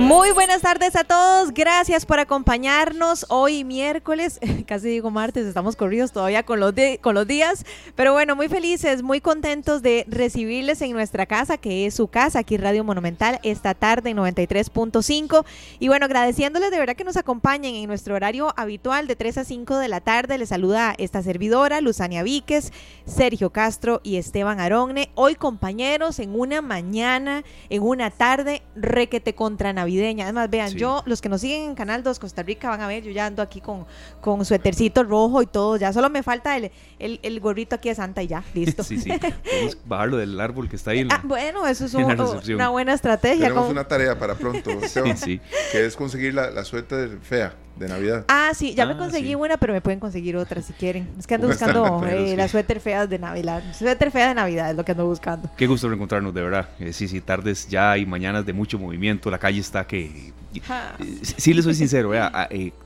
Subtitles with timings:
[0.00, 6.10] Muy buenas tardes a todos, gracias por acompañarnos hoy miércoles, casi digo martes, estamos corridos
[6.10, 7.66] todavía con los, con los días,
[7.96, 12.38] pero bueno, muy felices, muy contentos de recibirles en nuestra casa, que es su casa,
[12.38, 15.44] aquí Radio Monumental, esta tarde en 93.5,
[15.78, 19.44] y bueno, agradeciéndoles de verdad que nos acompañen en nuestro horario habitual de 3 a
[19.44, 22.72] 5 de la tarde, les saluda esta servidora, Luzania Víquez,
[23.04, 29.74] Sergio Castro y Esteban Aronne, hoy compañeros en una mañana, en una tarde, requete contra
[29.74, 32.86] Navidad Además, vean, yo, los que nos siguen en Canal 2 Costa Rica van a
[32.86, 33.86] ver, yo ya ando aquí con,
[34.20, 38.22] con suétercito rojo y todo, ya solo me falta el, el, gorrito aquí de Santa
[38.22, 38.84] y ya, listo.
[38.84, 41.06] Sí, sí, podemos bajarlo del árbol que está ahí.
[41.10, 43.48] ah, bueno, eso es una buena estrategia.
[43.48, 44.70] Tenemos una tarea para pronto,
[45.16, 45.40] sí,
[45.72, 48.24] que es conseguir la, la suéter fea de Navidad.
[48.28, 51.08] Ah, sí, ya me ah, conseguí una, pero me pueden conseguir otra si quieren.
[51.18, 53.62] Es que ando buscando eh, las suéter feas de Navidad.
[53.76, 55.50] Suéter fea de Navidad es lo que ando buscando.
[55.56, 56.68] Qué gusto reencontrarnos, de verdad.
[56.78, 59.30] Eh, sí, sí, tardes ya y mañanas de mucho movimiento.
[59.30, 60.32] La calle está que...
[60.52, 62.12] Eh, sí, les soy sincero,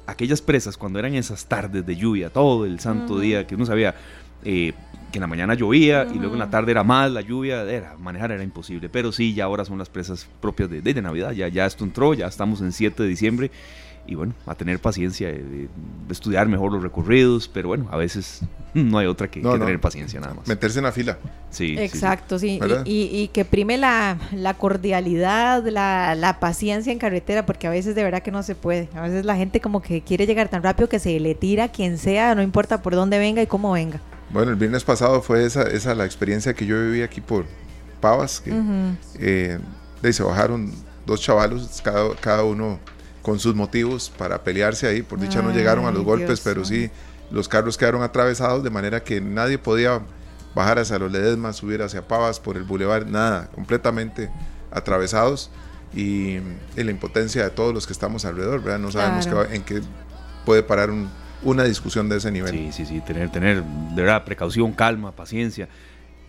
[0.07, 3.95] aquellas presas cuando eran esas tardes de lluvia, todo el santo día, que uno sabía
[4.43, 4.75] que
[5.19, 8.33] en la mañana llovía y luego en la tarde era más la lluvia, era, manejar
[8.33, 8.89] era imposible.
[8.89, 11.33] Pero sí, ya ahora son las presas propias de, de, Navidad.
[11.33, 13.51] Ya, ya esto entró, ya estamos en 7 de diciembre
[14.07, 15.69] y bueno, a tener paciencia, de,
[16.11, 18.41] estudiar mejor los recorridos, pero bueno, a veces
[18.75, 20.47] no hay otra que, tener paciencia nada más.
[20.47, 21.19] Meterse en la fila.
[21.51, 21.77] Sí.
[21.79, 22.61] Exacto, sí.
[22.85, 24.19] Y, que prime la,
[24.59, 28.89] cordialidad, la, paciencia en carretera, porque a veces de verdad que no se puede.
[28.95, 31.69] A veces la gente como que quiere llegar tan rápido que se le tira a
[31.69, 34.01] quien sea, no importa por dónde venga y cómo venga.
[34.31, 37.47] Bueno, el viernes pasado fue esa, esa la experiencia que yo viví aquí por
[38.01, 38.53] Pavas, que
[39.19, 39.59] eh,
[40.13, 40.73] se bajaron
[41.07, 42.79] dos chavalos, cada, cada uno
[43.25, 45.01] con sus motivos para pelearse ahí.
[45.01, 46.91] Por dicha no llegaron a los golpes, pero sí
[47.31, 50.03] los carros quedaron atravesados de manera que nadie podía
[50.55, 54.31] bajar hacia los Ledesma, subir hacia Pavas por el bulevar, nada, completamente
[54.71, 55.51] atravesados
[55.95, 58.79] y, en la impotencia de todos los que estamos alrededor, ¿verdad?
[58.79, 59.81] No sabemos en qué
[60.45, 60.91] puede parar
[61.43, 62.51] una discusión de ese nivel.
[62.51, 65.67] Sí, sí, sí, tener, tener de verdad precaución, calma, paciencia.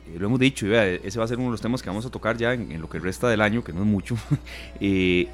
[0.08, 2.09] Eh, lo hemos dicho, ese va a ser uno de los temas que vamos a
[2.09, 4.16] tocar ya en, lo que resta del año, que no es mucho.
[4.80, 5.28] eh,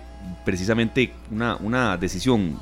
[0.46, 2.58] precisamente una, una decisión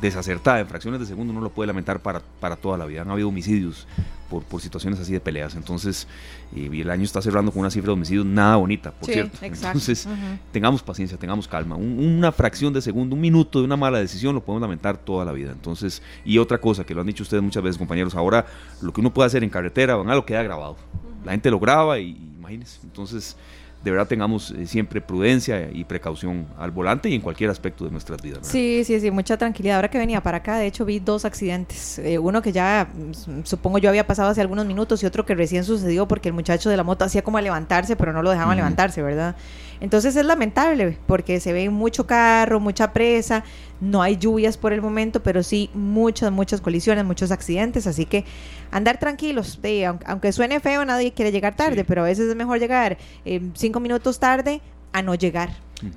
[0.00, 3.02] desacertada en fracciones de segundo no lo puede lamentar para, para toda la vida.
[3.02, 3.86] Han habido homicidios
[4.28, 5.54] por, por situaciones así de peleas.
[5.54, 6.06] Entonces,
[6.54, 9.38] eh, y el año está cerrando con una cifra de homicidios nada bonita, por cierto.
[9.42, 10.06] Entonces,
[10.52, 11.76] tengamos paciencia, tengamos calma.
[11.76, 15.32] una fracción de segundo, un minuto de una mala decisión lo podemos lamentar toda la
[15.32, 15.52] vida.
[15.52, 18.46] Entonces, y otra cosa que lo han dicho ustedes muchas veces, compañeros, ahora
[18.82, 20.76] lo que uno puede hacer en carretera, a lo queda grabado.
[21.24, 22.80] La gente lo graba y, imagínense.
[22.84, 23.36] Entonces,
[23.86, 27.92] de verdad tengamos eh, siempre prudencia y precaución al volante y en cualquier aspecto de
[27.92, 28.40] nuestras vidas.
[28.42, 29.76] Sí, sí, sí, mucha tranquilidad.
[29.76, 32.00] Ahora que venía para acá, de hecho, vi dos accidentes.
[32.00, 35.36] Eh, uno que ya, mm, supongo yo, había pasado hace algunos minutos y otro que
[35.36, 38.30] recién sucedió porque el muchacho de la moto hacía como a levantarse, pero no lo
[38.30, 39.36] dejaba levantarse, ¿verdad?
[39.80, 43.44] Entonces es lamentable porque se ve mucho carro, mucha presa,
[43.80, 48.24] no hay lluvias por el momento, pero sí muchas, muchas colisiones, muchos accidentes, así que
[48.70, 49.58] andar tranquilos,
[50.06, 53.80] aunque, suene feo, nadie quiere llegar tarde, pero a veces es mejor llegar eh, cinco
[53.80, 54.60] minutos tarde
[54.92, 55.50] a no llegar.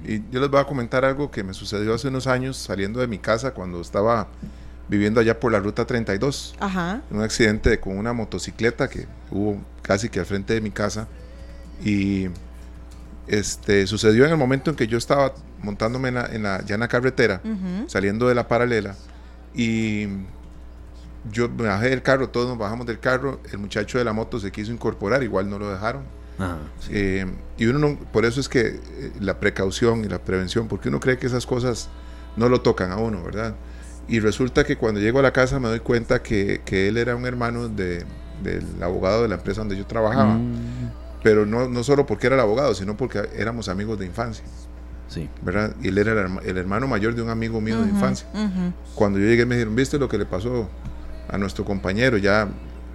[0.06, 3.08] Y yo les voy a comentar algo que me sucedió hace unos años saliendo de
[3.08, 4.28] mi casa cuando estaba
[4.90, 6.56] viviendo allá por la ruta 32.
[6.60, 7.02] Ajá.
[7.12, 11.08] Un accidente con una motocicleta que hubo casi que al frente de mi casa
[11.84, 12.28] y
[13.30, 17.42] este, sucedió en el momento en que yo estaba montándome en la, en la carretera,
[17.88, 18.96] saliendo de la paralela,
[19.54, 20.08] y
[21.32, 24.40] yo me bajé del carro, todos nos bajamos del carro, el muchacho de la moto
[24.40, 26.04] se quiso incorporar, igual no lo dejaron.
[26.40, 26.58] Ah,
[26.90, 27.26] eh,
[27.58, 31.00] y uno no, por eso es que eh, la precaución y la prevención, porque uno
[31.00, 31.90] cree que esas cosas
[32.38, 33.56] no lo tocan a uno, ¿verdad?
[34.08, 37.16] Y resulta que cuando llego a la casa me doy cuenta que, que él era
[37.16, 38.06] un hermano de,
[38.42, 40.36] del abogado de la empresa donde yo trabajaba.
[40.36, 44.46] Mm pero no, no solo porque era el abogado, sino porque éramos amigos de infancia.
[45.10, 45.28] Sí.
[45.42, 45.76] ¿verdad?
[45.82, 46.12] Y él era
[46.44, 48.28] el, hermano mayor de un amigo mío de infancia.
[48.96, 50.70] Cuando yo llegué me dijeron, ¿viste lo que le pasó
[51.28, 52.18] a nuestro compañero?
[52.18, 52.48] Ya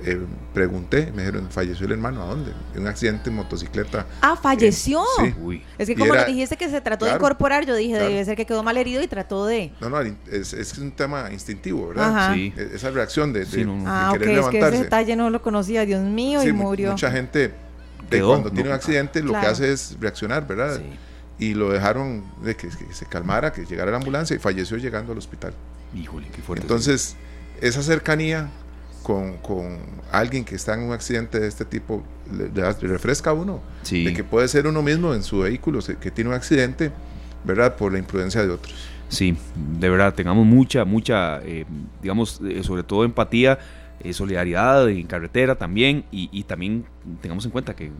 [0.04, 0.20] eh,
[0.52, 2.52] pregunté, me dijeron, falleció el hermano, ¿a dónde?
[2.74, 4.06] En un accidente en motocicleta.
[4.20, 5.02] Ah, falleció.
[5.18, 5.62] sí.
[5.76, 8.62] Es que como dijiste que se trató de incorporar, yo dije, debe ser que quedó
[8.62, 9.72] mal herido y trató de...
[9.80, 12.32] No, no, es, es un tema instintivo, ¿verdad?
[12.32, 12.52] Sí.
[12.56, 14.58] E, esa reacción de, de, ah, querer levantarse.
[14.58, 16.92] Es que ese detalle no lo conocía, Dios mío, y murió.
[16.92, 17.63] Mucha gente
[18.22, 20.80] cuando tiene un accidente lo que hace es reaccionar, ¿verdad?
[21.38, 25.18] Y lo dejaron de que, se calmara, que llegara la ambulancia y falleció llegando al
[25.18, 25.52] hospital.
[25.94, 26.64] Híjole, qué fuerte.
[26.64, 27.16] Entonces,
[27.60, 28.50] esa cercanía
[29.02, 29.78] con, con,
[30.10, 32.02] alguien que está en un accidente de este tipo
[32.32, 36.30] le, refresca a uno de que puede ser uno mismo en su vehículo que tiene
[36.30, 36.90] un accidente,
[37.44, 37.76] ¿verdad?
[37.76, 38.74] Por la imprudencia de otros.
[39.08, 39.36] Sí,
[39.78, 41.64] de verdad, tengamos mucha, mucha, eh,
[42.02, 43.58] digamos, eh, sobre todo empatía
[44.00, 46.84] eh, solidaridad en carretera también y, también
[47.20, 47.90] tengamos en cuenta que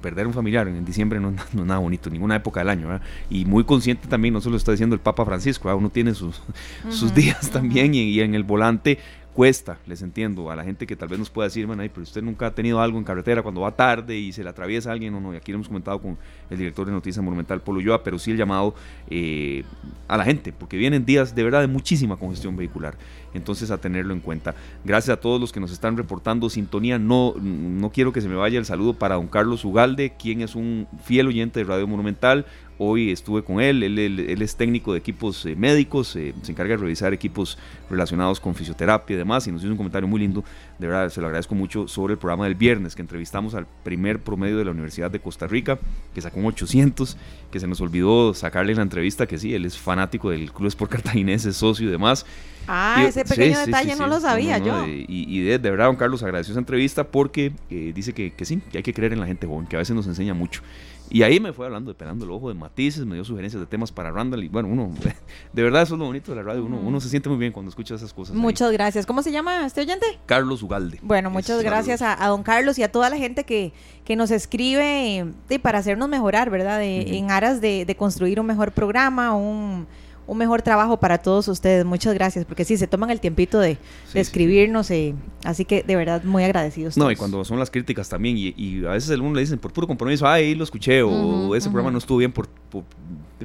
[0.00, 3.00] perder un familiar en diciembre no, es nada bonito, ninguna época del año.
[3.30, 6.40] Y muy consciente también, no se lo está diciendo el Papa Francisco, uno tiene sus,
[6.88, 8.98] sus días también y, en el volante
[9.34, 12.22] cuesta, les entiendo, a la gente que tal vez nos pueda decir, bueno, pero usted
[12.22, 15.14] nunca ha tenido algo en carretera cuando va tarde y se le atraviesa a alguien
[15.14, 16.18] o no, y aquí lo hemos comentado con
[16.50, 18.74] el director de Noticias Monumental, Polo Yoa, pero sí el llamado
[19.08, 19.62] eh,
[20.08, 22.96] a la gente, porque vienen días de verdad de muchísima congestión vehicular
[23.34, 24.54] entonces a tenerlo en cuenta.
[24.84, 26.98] Gracias a todos los que nos están reportando sintonía.
[26.98, 30.54] No, no quiero que se me vaya el saludo para don Carlos Ugalde, quien es
[30.54, 32.46] un fiel oyente de Radio Monumental.
[32.80, 36.82] Hoy estuve con él, él, es técnico de equipos eh, médicos, eh, se encarga de
[36.82, 37.58] revisar equipos
[37.90, 40.44] relacionados con fisioterapia y demás, y nos hizo un comentario muy lindo,
[40.78, 44.20] de verdad se lo agradezco mucho, sobre el programa del viernes, que entrevistamos al primer
[44.20, 45.76] promedio de la Universidad de Costa Rica,
[46.14, 47.16] que sacó un 800,
[47.50, 50.92] que se nos olvidó sacarle la entrevista, que sí, él es fanático del Club Sport
[50.92, 52.26] Cartaginés, socio y demás,
[52.68, 54.84] Ah, ese pequeño detalle no lo sabía yo.
[54.86, 58.82] y, de, verdad, don Carlos, agradeció esa entrevista porque eh, dice que, sí, que hay
[58.82, 60.62] que creer en la gente joven, que a veces nos enseña mucho.
[61.10, 63.90] Y ahí me fue hablando, pelando el ojo de matices, me dio sugerencias de temas
[63.90, 64.44] para Randall.
[64.44, 64.92] Y bueno, uno,
[65.54, 66.62] de verdad, eso es lo bonito de la radio.
[66.62, 68.36] Uno, uno se siente muy bien cuando escucha esas cosas.
[68.36, 69.06] Muchas gracias.
[69.06, 70.06] ¿Cómo se llama este oyente?
[70.26, 70.98] Carlos Ugalde.
[71.00, 73.72] Bueno, muchas gracias a, don Carlos y a toda la gente que,
[74.04, 75.32] que nos escribe
[75.62, 76.82] para hacernos mejorar, ¿verdad?
[76.82, 79.86] En aras de, de construir un mejor programa, un
[80.28, 81.84] un mejor trabajo para todos ustedes.
[81.84, 83.78] Muchas gracias, porque sí, se toman el tiempito de,
[84.14, 86.96] escribirnos, eh, así que de verdad muy agradecidos.
[86.96, 89.86] No, y cuando son las críticas también, y, a veces algunos le dicen por puro
[89.86, 92.46] compromiso, ay, lo escuché, o ese programa no estuvo bien por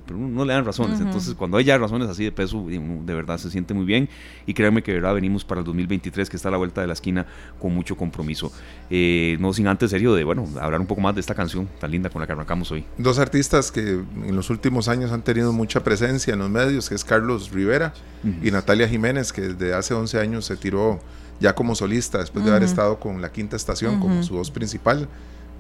[0.01, 0.99] pero no le dan razones.
[0.99, 4.09] Entonces, cuando hay ya razones así de peso, de verdad se siente muy bien.
[4.45, 6.87] Y créanme que de verdad venimos para el 2023, que está a la vuelta de
[6.87, 7.25] la esquina,
[7.59, 8.51] con mucho compromiso.
[8.89, 11.91] Eh, no sin antes, serio, de bueno, hablar un poco más de esta canción tan
[11.91, 12.85] linda con la que arrancamos hoy.
[12.97, 16.95] Dos artistas que en los últimos años han tenido mucha presencia en los medios, que
[16.95, 17.93] es Carlos Rivera
[18.41, 20.99] y Natalia Jiménez, que desde hace 11 años se tiró
[21.39, 25.07] ya como solista, después de haber estado con la quinta estación como su voz principal.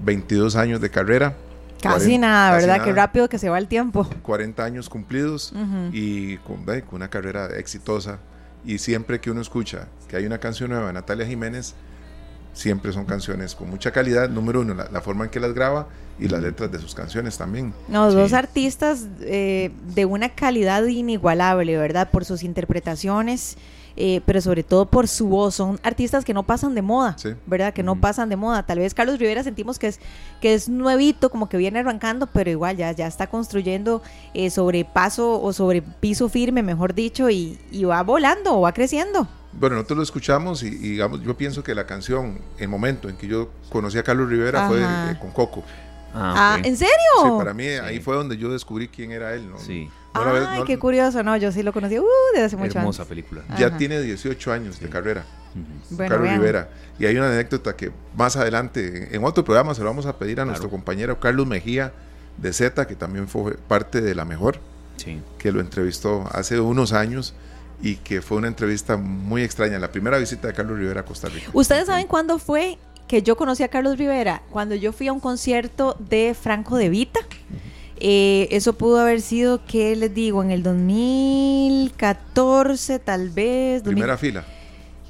[0.03, 1.35] 22 años de carrera
[1.83, 2.83] Casi nada, ¿verdad?
[2.83, 4.07] Qué rápido que se va el tiempo.
[4.23, 5.53] 40 años cumplidos
[5.91, 8.19] y con, una carrera exitosa.
[8.65, 11.75] Y siempre que uno escucha que hay una canción nueva de Natalia Jiménez,
[12.53, 14.29] siempre son canciones con mucha calidad.
[14.29, 15.87] Número uno, la, forma en que las graba
[16.17, 17.73] y las letras de sus canciones también.
[17.89, 22.09] No, dos artistas eh, de una calidad inigualable, ¿verdad?
[22.09, 23.57] Por sus interpretaciones
[23.95, 25.55] eh, pero sobre todo por su voz.
[25.55, 27.73] Son artistas que no pasan de moda, ¿verdad?
[27.73, 28.63] Que no pasan de moda.
[28.63, 29.99] Tal vez Carlos Rivera sentimos que es,
[30.41, 34.01] que es nuevito, como que viene arrancando, pero igual ya, ya está construyendo
[34.33, 39.27] eh, sobre paso o sobre piso firme, mejor dicho, y, va volando o va creciendo.
[39.51, 43.27] Bueno, nosotros lo escuchamos y, digamos, yo pienso que la canción, el momento en que
[43.27, 45.63] yo conocí a Carlos Rivera fue eh, con Coco.
[46.13, 46.93] Ah, ah ¿en serio?
[47.21, 49.59] Sí, para mí ahí fue donde yo descubrí quién era él, ¿no?
[49.59, 49.89] Sí.
[50.13, 53.41] Ay, qué curioso, no, yo sí lo conocí uh, desde hace mucho Hermosa película.
[53.57, 55.25] Ya tiene 18 años de carrera.
[55.97, 56.69] Carlos Rivera.
[56.99, 60.39] Y hay una anécdota que más adelante, en otro programa, se lo vamos a pedir
[60.39, 61.93] a nuestro compañero Carlos Mejía
[62.37, 64.59] de Z, que también fue parte de La Mejor,
[65.37, 67.33] que lo entrevistó hace unos años
[67.81, 71.27] y que fue una entrevista muy extraña, la primera visita de Carlos Rivera a Costa
[71.27, 71.49] Rica.
[71.53, 72.77] ¿Ustedes saben cuándo fue
[73.07, 74.41] que yo conocí a Carlos Rivera?
[74.51, 77.19] Cuando yo fui a un concierto de Franco de Vita.
[78.05, 80.43] Eh, eso pudo haber sido, ¿qué les digo?
[80.43, 83.81] En el 2014, tal vez.
[83.81, 84.43] Primera fila.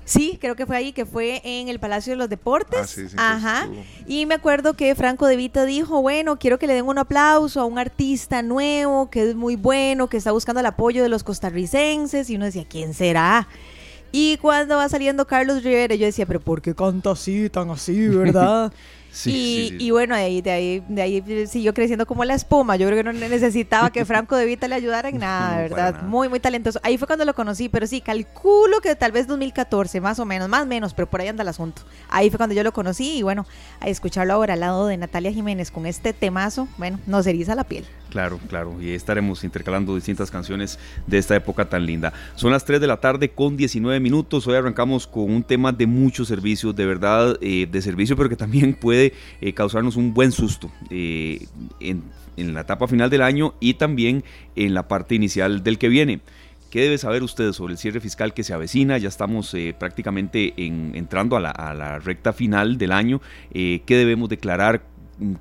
[0.06, 2.80] Sí, creo que fue ahí, que fue en el Palacio de los Deportes.
[2.80, 3.68] Ah, sí, sí, Ajá.
[4.06, 7.62] Y me acuerdo que Franco De Vita dijo, bueno, quiero que le den un aplauso
[7.62, 11.24] a un artista nuevo, que es muy bueno, que está buscando el apoyo de los
[11.24, 12.30] costarricenses.
[12.30, 13.48] Y uno decía, ¿quién será?
[14.12, 18.08] Y cuando va saliendo Carlos Rivera, yo decía, pero ¿por qué canta así, tan así,
[18.16, 18.72] verdad?
[19.26, 22.76] Y, bueno, de ahí, de ahí, de ahí siguió creciendo como la espuma.
[22.76, 26.02] Yo creo que no necesitaba que Franco De Vita le ayudara en nada, ¿verdad?
[26.04, 26.80] Muy, muy talentoso.
[26.84, 30.50] Ahí fue cuando lo conocí, pero sí, calculo que tal vez 2014, más o menos,
[30.50, 31.84] más o menos, pero por ahí anda el asunto.
[32.10, 33.46] Ahí fue cuando yo lo conocí y bueno,
[33.80, 37.64] a escucharlo ahora al lado de Natalia Jiménez con este temazo, bueno, nos eriza la
[37.64, 37.86] piel.
[38.14, 40.78] Claro, claro, y estaremos intercalando distintas canciones
[41.08, 42.14] de esta época tan linda.
[42.36, 44.46] Son las 3 de la tarde con 19 minutos.
[44.46, 48.36] Hoy arrancamos con un tema de muchos servicios, de verdad, eh, de servicio, pero que
[48.36, 51.48] también puede eh, causarnos un buen susto eh,
[51.80, 52.04] en,
[52.38, 54.24] la etapa final del año y también
[54.56, 56.20] en la parte inicial del que viene.
[56.70, 59.00] ¿Qué debe saber usted sobre el cierre fiscal que se avecina?
[59.00, 63.22] Ya estamos prácticamente entrando a la, recta final del año.
[63.52, 64.84] ¿Qué debemos declarar?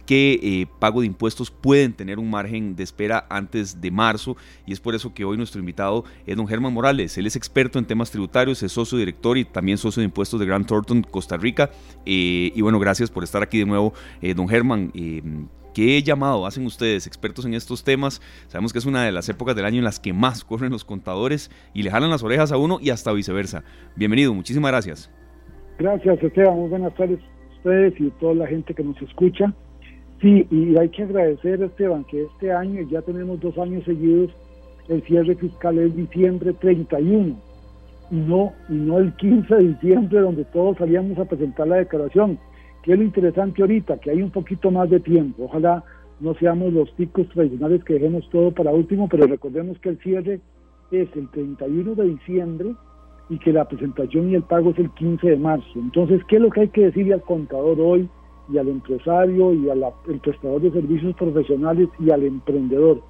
[0.07, 4.37] Qué eh, pago de impuestos pueden tener un margen de espera antes de marzo
[4.67, 7.17] y es por eso que hoy nuestro invitado es don Germán Morales.
[7.19, 10.47] Él es experto en temas tributarios, es socio director y también socio de impuestos de
[10.47, 11.71] Grand Thornton, Costa Rica.
[12.07, 14.93] Eh, y bueno, gracias por estar aquí de nuevo, eh, don Germán.
[15.75, 18.21] ¿Qué llamado hacen ustedes, expertos en estos temas?
[18.49, 20.85] Sabemos que es una de las épocas del año en las que más corren los
[20.85, 23.65] contadores y le jalan las orejas a uno y hasta viceversa.
[23.97, 25.11] Bienvenido, muchísimas gracias.
[25.79, 26.57] Gracias, Esteban.
[26.57, 27.19] Muy buenas tardes
[27.63, 29.53] ustedes y toda la gente que nos escucha.
[30.21, 34.31] Sí, y hay que agradecer, Esteban, que este año, ya tenemos dos años seguidos,
[34.89, 37.37] el cierre fiscal es diciembre 31
[38.11, 42.39] y no, y no el 15 de diciembre donde todos salíamos a presentar la declaración.
[42.83, 45.45] Que es lo interesante ahorita, que hay un poquito más de tiempo.
[45.45, 45.85] Ojalá
[46.21, 50.41] no seamos los ticos tradicionales que dejemos todo para último, pero recordemos que el cierre
[50.91, 52.75] es el 31 de diciembre
[53.33, 55.73] y que la presentación y el pago es el 15 de marzo.
[55.75, 58.07] Entonces, ¿qué es lo que hay que decirle al contador hoy
[58.53, 59.83] y al empresario y al
[60.21, 63.01] prestador de servicios profesionales y al emprendedor?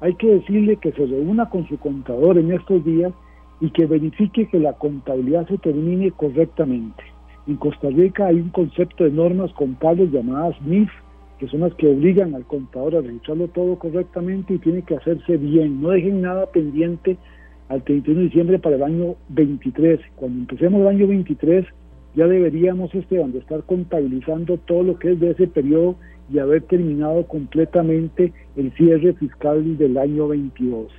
[0.00, 3.12] Hay que decirle que se reúna con su contador en estos días
[3.60, 7.02] y que verifique que la contabilidad se termine correctamente.
[7.46, 10.90] En Costa Rica hay un concepto de normas contables llamadas MIF,
[11.38, 15.36] que son las que obligan al contador a registrarlo todo correctamente y tiene que hacerse
[15.36, 15.82] bien.
[15.82, 17.18] No dejen nada pendiente
[17.68, 20.00] al 31 de diciembre para el año 23.
[20.16, 21.66] Cuando empecemos el año 23
[22.14, 25.94] ya deberíamos, Esteban, de estar contabilizando todo lo que es de ese periodo
[26.32, 30.90] y haber terminado completamente el cierre fiscal del año 22.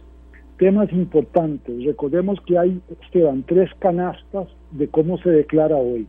[0.57, 1.83] Temas importantes.
[1.83, 6.07] Recordemos que hay, Esteban, tres canastas de cómo se declara hoy.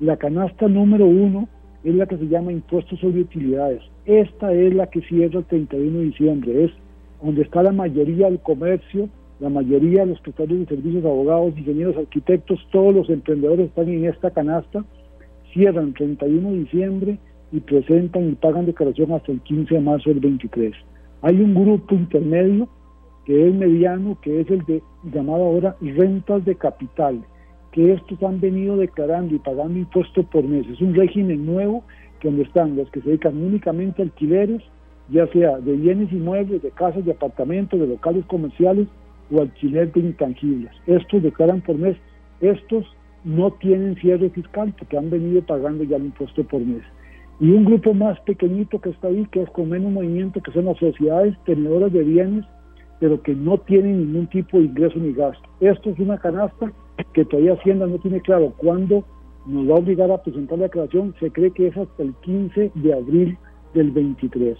[0.00, 1.48] La canasta número uno
[1.84, 3.82] es la que se llama impuestos sobre utilidades.
[4.06, 6.64] Esta es la que cierra el 31 de diciembre.
[6.64, 6.70] Es
[7.22, 9.08] donde está la mayoría del comercio,
[9.40, 14.04] la mayoría de los prestadores de servicios, abogados, ingenieros, arquitectos, todos los emprendedores están en
[14.04, 14.84] esta canasta.
[15.54, 17.18] Cierran el 31 de diciembre
[17.50, 20.74] y presentan y pagan declaración hasta el 15 de marzo del 23.
[21.22, 22.68] Hay un grupo intermedio
[23.24, 27.24] que es mediano, que es el de llamado ahora rentas de capital,
[27.72, 30.66] que estos han venido declarando y pagando impuestos por mes.
[30.68, 31.82] Es un régimen nuevo
[32.22, 34.62] donde están los que se dedican únicamente a alquileres,
[35.08, 38.86] ya sea de bienes inmuebles, de casas, de apartamentos, de locales comerciales
[39.30, 40.72] o alquiler de intangibles.
[40.86, 41.96] Estos declaran por mes.
[42.40, 42.86] Estos
[43.24, 46.82] no tienen cierre fiscal porque han venido pagando ya el impuesto por mes
[47.40, 50.66] y un grupo más pequeñito que está ahí, que es con menos movimiento, que son
[50.66, 52.44] las sociedades tenedoras de bienes,
[53.00, 55.48] pero que no tienen ningún tipo de ingreso ni gasto.
[55.60, 56.70] Esto es una canasta
[57.14, 59.04] que todavía Hacienda no tiene claro cuándo
[59.46, 61.14] nos va a obligar a presentar la declaración.
[61.18, 63.38] Se cree que es hasta el 15 de abril
[63.72, 64.58] del 23.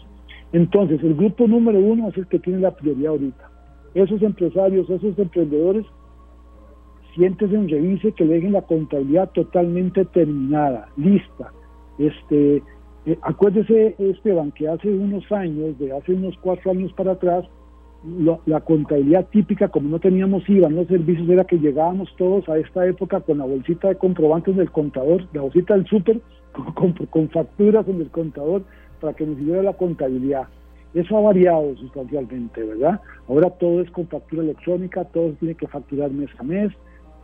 [0.52, 3.50] Entonces, el grupo número uno es el que tiene la prioridad ahorita.
[3.94, 5.85] Esos empresarios, esos emprendedores,
[7.14, 11.52] siéntese en revise que le dejen la contabilidad totalmente terminada, lista
[12.00, 12.62] este,
[13.04, 17.44] eh, acuérdese, Esteban, que hace unos años, de hace unos cuatro años para atrás,
[18.47, 22.87] la contabilidad típica, como no teníamos IVA los servicios, era que llegábamos todos a esta
[22.87, 26.23] época con la bolsita de comprobantes del contador, la bolsita del súper,
[27.11, 28.62] con, facturas en el contador
[29.02, 30.49] para que nos hiciera la contabilidad.
[30.94, 33.00] Eso ha variado sustancialmente, ¿verdad?
[33.28, 36.73] Ahora todo es con factura electrónica, todo tiene que facturar mes a mes,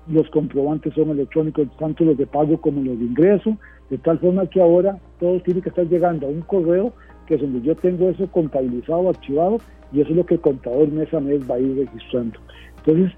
[0.08, 3.56] los comprobantes son electrónicos, tanto los de pago como los de ingreso,
[3.90, 6.92] de tal forma que ahora todo tiene que estar llegando a un correo
[7.26, 9.58] que es donde yo tengo eso contabilizado, archivado,
[9.92, 12.38] y eso es lo que el contador mes a mes va a ir registrando.
[12.78, 13.12] Entonces,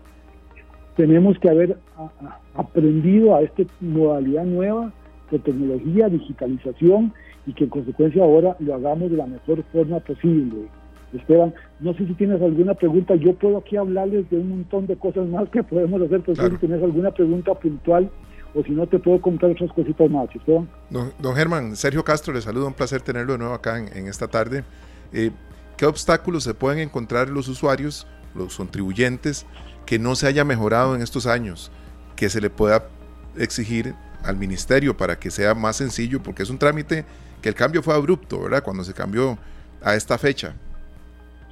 [0.96, 1.78] tenemos que haber
[2.54, 4.92] aprendido a esta modalidad nueva
[5.30, 7.12] de tecnología, digitalización,
[7.48, 10.68] y que en consecuencia ahora lo hagamos de la mejor forma posible.
[11.14, 14.96] Esteban, no sé si tienes alguna pregunta, yo puedo aquí hablarles de un montón de
[14.96, 18.10] cosas más que podemos hacer, pero si tienes alguna pregunta puntual
[18.54, 20.28] o si no te puedo contar otras cositas más.
[20.34, 20.68] Esteban.
[20.90, 24.28] Don, don Germán, Sergio Castro, le saludo, un placer tenerlo de nuevo acá en, esta
[24.28, 24.64] tarde.
[25.14, 25.30] Eh,
[25.78, 29.46] ¿Qué obstáculos se pueden encontrar los usuarios, los contribuyentes,
[29.86, 31.72] que no se haya mejorado en estos años,
[32.14, 32.88] que se le pueda
[33.38, 37.04] exigir al ministerio para que sea más sencillo, porque es un trámite
[37.42, 38.62] que el cambio fue abrupto, ¿verdad?
[38.62, 39.38] Cuando se cambió
[39.82, 40.54] a esta fecha.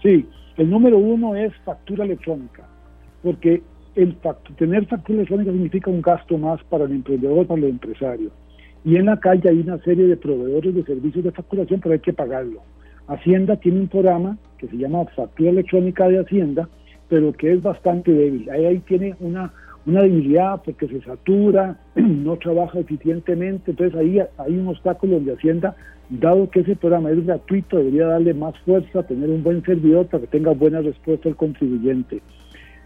[0.03, 2.65] Sí, el número uno es factura electrónica,
[3.23, 3.63] porque
[3.95, 4.17] el
[4.57, 8.31] tener factura electrónica significa un gasto más para el emprendedor, para el empresario.
[8.85, 12.01] Y en la calle hay una serie de proveedores de servicios de facturación, pero hay
[12.01, 12.63] que pagarlo.
[13.09, 16.69] Hacienda tiene un programa que se llama Factura Electrónica de Hacienda,
[17.09, 18.49] pero que es bastante débil.
[18.51, 19.53] Ahí, ahí tiene una,
[19.87, 25.77] una debilidad porque se satura, no trabaja eficientemente, entonces ahí hay un obstáculo donde Hacienda
[26.11, 30.23] dado que ese programa es gratuito, debería darle más fuerza, tener un buen servidor para
[30.23, 32.21] que tenga buena respuesta al contribuyente.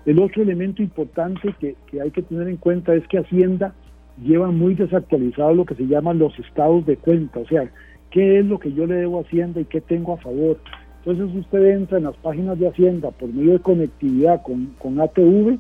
[0.06, 3.74] El otro elemento importante que, hay que tener en cuenta es que Hacienda
[4.22, 7.70] lleva muy desactualizado lo que se llaman los estados de cuenta, o sea,
[8.10, 10.58] qué es lo que yo le debo a Hacienda y qué tengo a favor.
[11.04, 15.58] Entonces usted entra en las páginas de Hacienda por medio de conectividad con, con ATV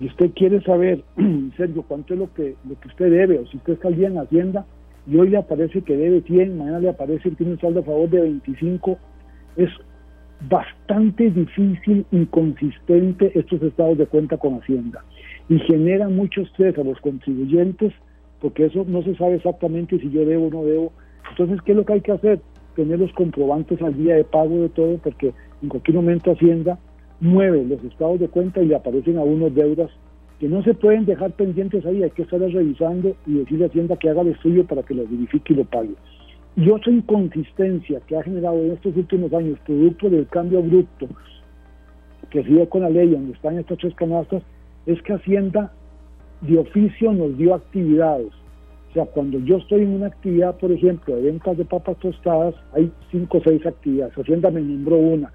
[0.00, 1.04] y usted quiere saber,
[1.56, 4.08] Sergio, cuánto es lo que, lo que usted debe o si usted está al día
[4.08, 4.66] en Hacienda,
[5.06, 7.84] y hoy le aparece que debe 100, mañana le aparece que tiene un saldo a
[7.84, 8.98] favor de 25,
[9.56, 9.70] es
[10.48, 15.04] bastante difícil, inconsistente estos estados de cuenta con Hacienda
[15.48, 17.92] y genera mucho estrés a los contribuyentes
[18.40, 20.92] porque eso no se sabe exactamente si yo debo o no debo.
[21.30, 22.40] Entonces, ¿qué es lo que hay que hacer?
[22.74, 26.78] Tener los comprobantes al día de pago de todo, porque en cualquier momento Hacienda
[27.20, 29.90] mueve los estados de cuenta y le aparecen a unos deudas
[30.38, 33.96] que no se pueden dejar pendientes ahí, hay que estar revisando y decirle a Hacienda
[33.96, 35.94] que haga lo suyo para que lo verifique y lo pague.
[36.56, 41.08] Y otra inconsistencia que ha generado en estos últimos años, producto del cambio abrupto
[42.30, 44.42] que se dio con la ley donde están estas tres canastas,
[44.86, 45.72] es que Hacienda
[46.40, 48.32] de oficio nos dio actividades.
[48.90, 52.54] O sea, cuando yo estoy en una actividad, por ejemplo, de ventas de papas tostadas,
[52.72, 54.16] hay cinco o seis actividades.
[54.16, 55.30] Hacienda me nombró una.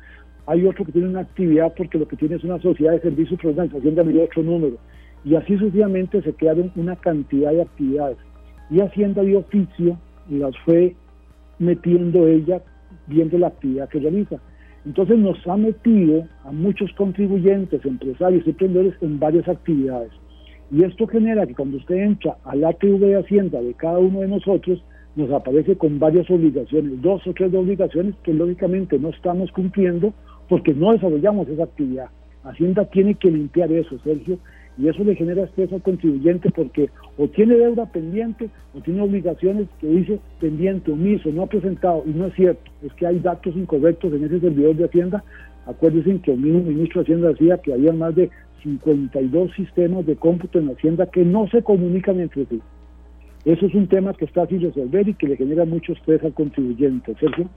[0.48, 3.40] Hay otro que tiene una actividad porque lo que tiene es una sociedad de servicios.
[3.40, 4.78] Hacienda me dio otro número.
[5.24, 8.18] Y así sucesivamente se quedaron una cantidad de actividades.
[8.70, 9.98] Y Hacienda de oficio
[10.30, 10.96] las fue
[11.58, 12.62] metiendo ella
[13.08, 14.38] viendo la actividad que realiza.
[14.86, 20.12] Entonces nos ha metido a muchos contribuyentes, empresarios emprendedores en varias actividades.
[20.72, 24.28] Y esto genera que cuando usted entra al ATV de Hacienda de cada uno de
[24.28, 24.84] nosotros,
[25.16, 30.14] nos aparece con varias obligaciones, dos o tres obligaciones que lógicamente no estamos cumpliendo
[30.48, 32.08] porque no desarrollamos esa actividad.
[32.44, 34.38] Hacienda tiene que limpiar eso, Sergio,
[34.78, 39.68] y eso le genera estrés al contribuyente porque o tiene deuda pendiente o tiene obligaciones
[39.80, 43.56] que dice pendiente, omiso, no ha presentado, y no es cierto, es que hay datos
[43.56, 45.24] incorrectos en ese servidor de Hacienda.
[45.66, 48.30] Acuérdense que el mismo ministro de Hacienda decía que había más de
[48.64, 52.62] 52 sistemas de cómputo en Hacienda que no se comunican entre sí.
[53.46, 56.34] Eso es un tema que está sin resolver y que le genera mucho estrés al
[56.34, 57.48] contribuyente, Sergio.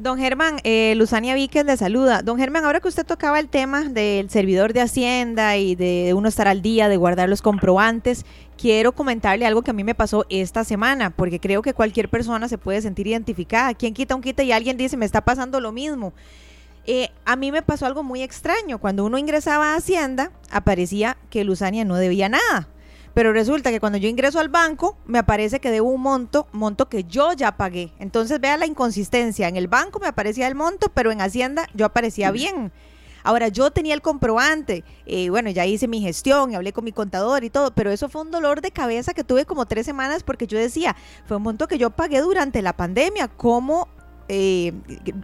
[0.00, 2.22] Don Germán, eh, Luzania Víquez le saluda.
[2.22, 6.26] Don Germán, ahora que usted tocaba el tema del servidor de Hacienda y de uno
[6.26, 8.24] estar al día, de guardar los comprobantes,
[8.56, 12.48] quiero comentarle algo que a mí me pasó esta semana, porque creo que cualquier persona
[12.48, 13.74] se puede sentir identificada.
[13.74, 16.14] ¿Quién quita un quita y alguien dice, me está pasando lo mismo?
[16.86, 18.78] Eh, a mí me pasó algo muy extraño.
[18.78, 22.68] Cuando uno ingresaba a Hacienda, aparecía que Luzania no debía nada.
[23.14, 26.88] Pero resulta que cuando yo ingreso al banco, me aparece que debo un monto, monto
[26.88, 27.92] que yo ya pagué.
[27.98, 29.48] Entonces vea la inconsistencia.
[29.48, 32.72] En el banco me aparecía el monto, pero en Hacienda yo aparecía bien.
[33.22, 36.92] Ahora, yo tenía el comprobante, eh, bueno, ya hice mi gestión, y hablé con mi
[36.92, 40.22] contador y todo, pero eso fue un dolor de cabeza que tuve como tres semanas
[40.22, 40.96] porque yo decía,
[41.26, 43.88] fue un monto que yo pagué durante la pandemia, ¿cómo
[44.32, 44.72] eh,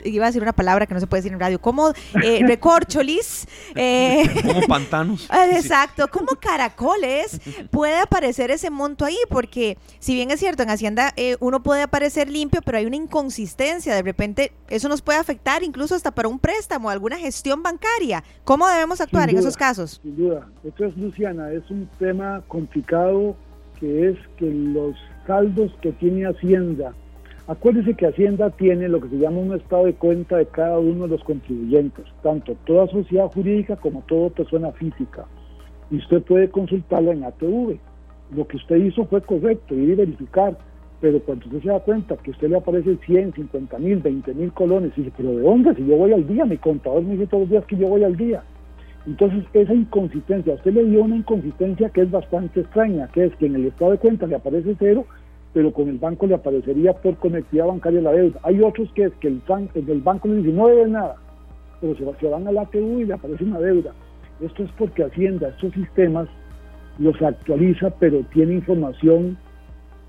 [0.05, 1.93] iba a decir una palabra que no se puede decir en radio, como
[2.23, 3.47] eh, recorcholis.
[3.79, 5.29] Eh, como pantanos.
[5.53, 7.41] Exacto, como caracoles
[7.71, 11.83] puede aparecer ese monto ahí, porque si bien es cierto, en Hacienda eh, uno puede
[11.83, 16.29] aparecer limpio, pero hay una inconsistencia, de repente eso nos puede afectar incluso hasta para
[16.29, 18.25] un préstamo, alguna gestión bancaria.
[18.45, 20.01] ¿Cómo debemos actuar en esos casos?
[20.03, 23.37] Sin duda, esto es Luciana, es un tema complicado
[23.79, 26.95] que es que los saldos que tiene Hacienda
[27.49, 31.05] Acuérdese que Hacienda tiene lo que se llama un estado de cuenta de cada uno
[31.05, 35.27] de los contribuyentes, tanto toda sociedad jurídica como toda persona física.
[35.89, 37.79] Y usted puede consultarlo en ATV.
[38.35, 40.59] Lo que usted hizo fue correcto, ir y verificar,
[41.01, 44.53] pero cuando usted se da cuenta que usted le aparece 100, 50 mil, 20 mil
[44.53, 45.73] colones, y dice, pero ¿de dónde?
[45.77, 48.03] Si yo voy al día, mi contador me dice todos los días que yo voy
[48.03, 48.43] al día.
[49.07, 53.47] Entonces, esa inconsistencia, usted le dio una inconsistencia que es bastante extraña, que es que
[53.47, 55.07] en el estado de cuenta le aparece cero
[55.57, 58.39] pero con el banco le aparecería por conectividad bancaria la deuda.
[58.43, 59.41] Hay otros que es que el,
[59.75, 61.17] el banco le dice no debe nada,
[61.81, 63.95] pero se, se van al ATU y le aparece una deuda.
[64.43, 66.29] Esto es porque Hacienda estos sistemas
[66.99, 69.39] los actualiza, pero tiene información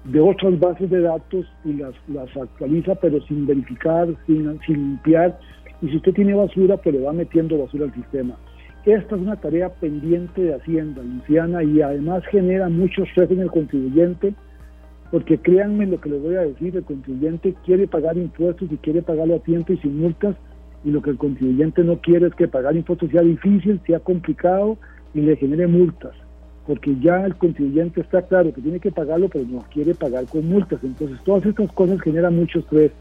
[0.04, 5.40] de otras bases de datos y las, las actualiza, pero sin verificar, sin, sin limpiar.
[5.82, 8.36] Y si usted tiene basura, pues le va metiendo basura al sistema.
[8.84, 13.50] Esta es una tarea pendiente de Hacienda, Luciana, y además genera mucho estrés en el
[13.50, 14.34] contribuyente
[15.12, 19.02] porque créanme lo que les voy a decir, el contribuyente quiere pagar impuestos y quiere
[19.02, 20.36] pagarlo a tiempo y sin multas,
[20.84, 24.78] y lo que el contribuyente no quiere es que pagar impuestos sea difícil, sea complicado
[25.13, 26.13] y le genere multas,
[26.65, 30.48] porque ya el contribuyente está claro que tiene que pagarlo, pero no quiere pagar con
[30.48, 30.84] multas.
[30.84, 32.91] Entonces todas estas cosas generan mucho estrés.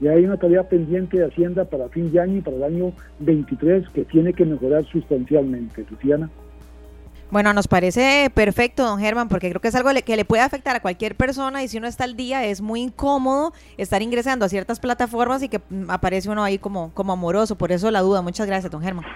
[0.00, 2.92] Y hay una tarea pendiente de Hacienda para fin de año y para el año
[3.20, 5.86] 23 que tiene que mejorar sustancialmente.
[5.88, 6.28] Luciana.
[7.32, 10.76] Bueno, nos parece perfecto, don Germán, porque creo que es algo que le puede afectar
[10.76, 14.50] a cualquier persona y si uno está al día es muy incómodo estar ingresando a
[14.50, 17.56] ciertas plataformas y que mm, aparece uno ahí como, como amoroso.
[17.56, 18.20] Por eso la duda.
[18.20, 19.06] Muchas gracias, don Germán.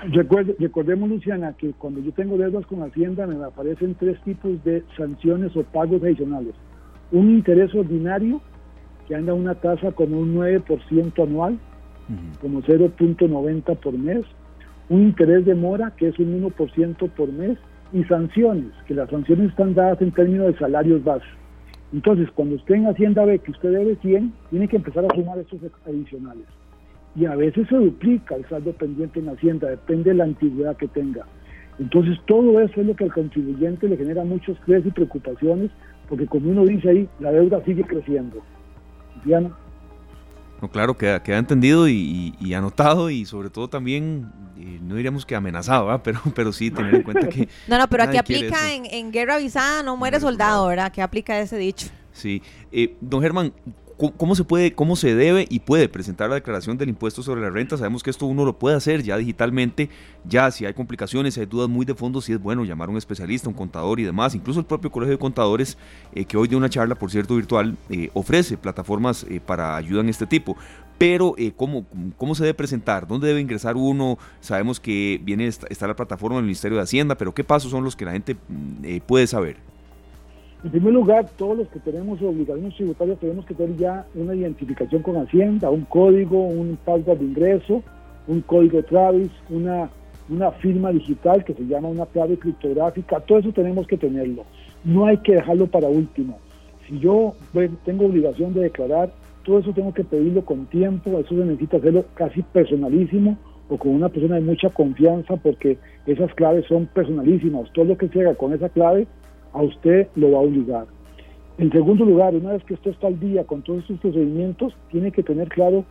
[0.59, 5.55] recordemos, Luciana, que cuando yo tengo deudas con Hacienda me aparecen tres tipos de sanciones
[5.55, 6.55] o pagos adicionales.
[7.12, 8.40] Un interés ordinario,
[9.07, 11.59] que anda una tasa como un 9% anual,
[12.40, 14.24] como 0.90 por mes.
[14.88, 17.59] Un interés de mora, que es un 1% por mes
[17.92, 21.27] y sanciones, que las sanciones están dadas en términos de salarios base.
[21.92, 25.38] Entonces, cuando usted en Hacienda ve que usted debe 100, tiene que empezar a sumar
[25.38, 26.46] estos adicionales.
[27.14, 30.88] Y a veces se duplica el saldo pendiente en Hacienda, depende de la antigüedad que
[30.88, 31.25] tenga.
[31.79, 35.70] Entonces, todo eso es lo que al contribuyente le genera mucho estrés y preocupaciones,
[36.09, 38.42] porque como uno dice ahí, la deuda sigue creciendo.
[39.25, 39.51] Diana.
[40.61, 45.37] No, claro, queda, queda entendido y, anotado y sobre todo también, eh, no diríamos que
[45.37, 47.49] amenazado, pero, pero sí tener en cuenta que...
[47.69, 50.90] no, no, pero aquí aplica en, en, guerra avisada, no muere soldado, ¿verdad?
[50.90, 51.88] Que aplica ese dicho.
[52.12, 52.42] Sí.
[52.73, 53.53] Eh, don Germán,
[53.96, 57.48] ¿Cómo se puede, cómo se debe y puede presentar la declaración del impuesto sobre la
[57.48, 57.78] renta?
[57.78, 59.88] Sabemos que esto uno lo puede hacer ya digitalmente,
[60.26, 62.92] ya si hay complicaciones, si hay dudas muy de fondo, si es bueno llamar a
[62.92, 64.35] un especialista, un contador y demás.
[64.35, 65.78] Incluso el propio Colegio de Contadores,
[66.14, 70.02] eh, que hoy de una charla, por cierto, virtual, eh, ofrece plataformas eh, para ayuda
[70.02, 70.59] en este tipo.
[70.98, 71.87] Pero, ¿cómo,
[72.18, 73.06] ¿cómo se debe presentar?
[73.06, 74.18] ¿Dónde debe ingresar uno?
[74.40, 77.96] Sabemos que viene está la plataforma del Ministerio de Hacienda, pero ¿qué pasos son los
[77.96, 79.75] que la gente mm, puede saber?
[80.64, 85.03] En primer lugar, todos los que tenemos obligaciones tributarias tenemos que tener ya una identificación
[85.03, 87.83] con Hacienda, un código, un password de ingreso,
[88.27, 89.90] un código Travis, una,
[90.29, 94.45] una firma digital que se llama una clave criptográfica, todo eso tenemos que tenerlo.
[94.83, 96.38] No hay que dejarlo para último.
[96.88, 97.35] Si yo
[97.85, 99.12] tengo obligación de declarar,
[99.45, 103.37] todo eso tengo que pedirlo con tiempo, eso se necesita hacerlo casi personalísimo
[103.69, 107.71] o con una persona de mucha confianza porque esas claves son personalísimas.
[107.73, 109.07] Todo lo que se haga con esa clave
[109.57, 110.87] a usted lo va a obligar.
[111.59, 115.11] En segundo lugar, una vez que usted está al día con todos estos procedimientos, tiene
[115.11, 115.85] que tener claro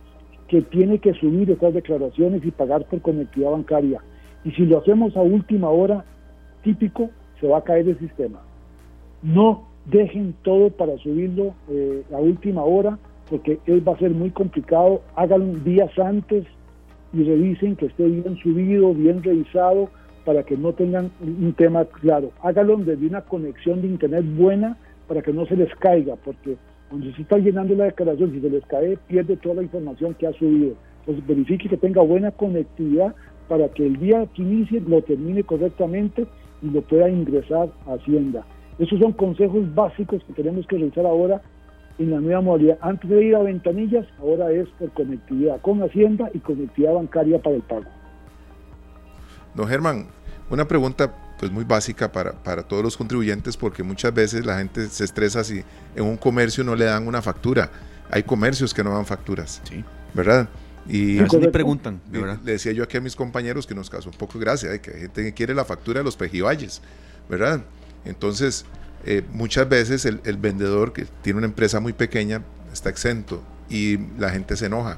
[0.46, 4.00] que tiene que subir estas declaraciones y pagar por conectividad bancaria.
[4.44, 6.04] Y si lo hacemos a última hora,
[6.62, 8.40] típico, se va a caer el sistema.
[9.22, 12.96] No dejen todo para subirlo eh, a última hora,
[13.28, 15.02] porque él va a ser muy complicado.
[15.16, 16.44] Háganlo días antes
[17.12, 19.88] y revisen que esté bien subido, bien revisado,
[20.26, 22.32] para que no tengan un tema claro.
[22.42, 26.56] Hágalo desde una conexión de internet buena para que no se les caiga, porque
[26.90, 30.26] cuando se está llenando la declaración, si se les cae, pierde toda la información que
[30.26, 30.74] ha subido.
[31.00, 33.14] Entonces verifique que tenga buena conectividad
[33.48, 36.26] para que el día que inicie lo termine correctamente
[36.60, 38.44] y lo pueda ingresar a Hacienda.
[38.80, 41.40] Esos son consejos básicos que tenemos que realizar ahora
[41.98, 42.78] en la nueva modalidad.
[42.80, 47.54] Antes de ir a ventanillas, ahora es por conectividad con Hacienda y conectividad bancaria para
[47.54, 47.84] el pago.
[49.54, 50.08] Don Germán,
[50.50, 54.86] una pregunta pues muy básica para, para, todos los contribuyentes porque muchas veces la gente
[54.88, 55.62] se estresa si
[55.94, 57.70] en un comercio no le dan una factura.
[58.10, 59.84] Hay comercios que no dan facturas, sí.
[60.14, 60.48] ¿verdad?
[60.88, 62.38] Y a preguntan, ¿verdad?
[62.44, 64.92] Le decía yo aquí a mis compañeros que nos causó un poco de gracia, que
[64.92, 66.80] hay gente que quiere la factura de los pejibayes,
[67.28, 67.62] ¿verdad?
[68.04, 68.64] Entonces,
[69.04, 73.98] eh, muchas veces el, el vendedor que tiene una empresa muy pequeña está exento y
[74.18, 74.96] la gente se enoja.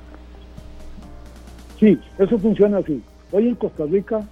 [1.80, 3.02] Sí, eso funciona así.
[3.32, 4.28] Hoy en Costa Rica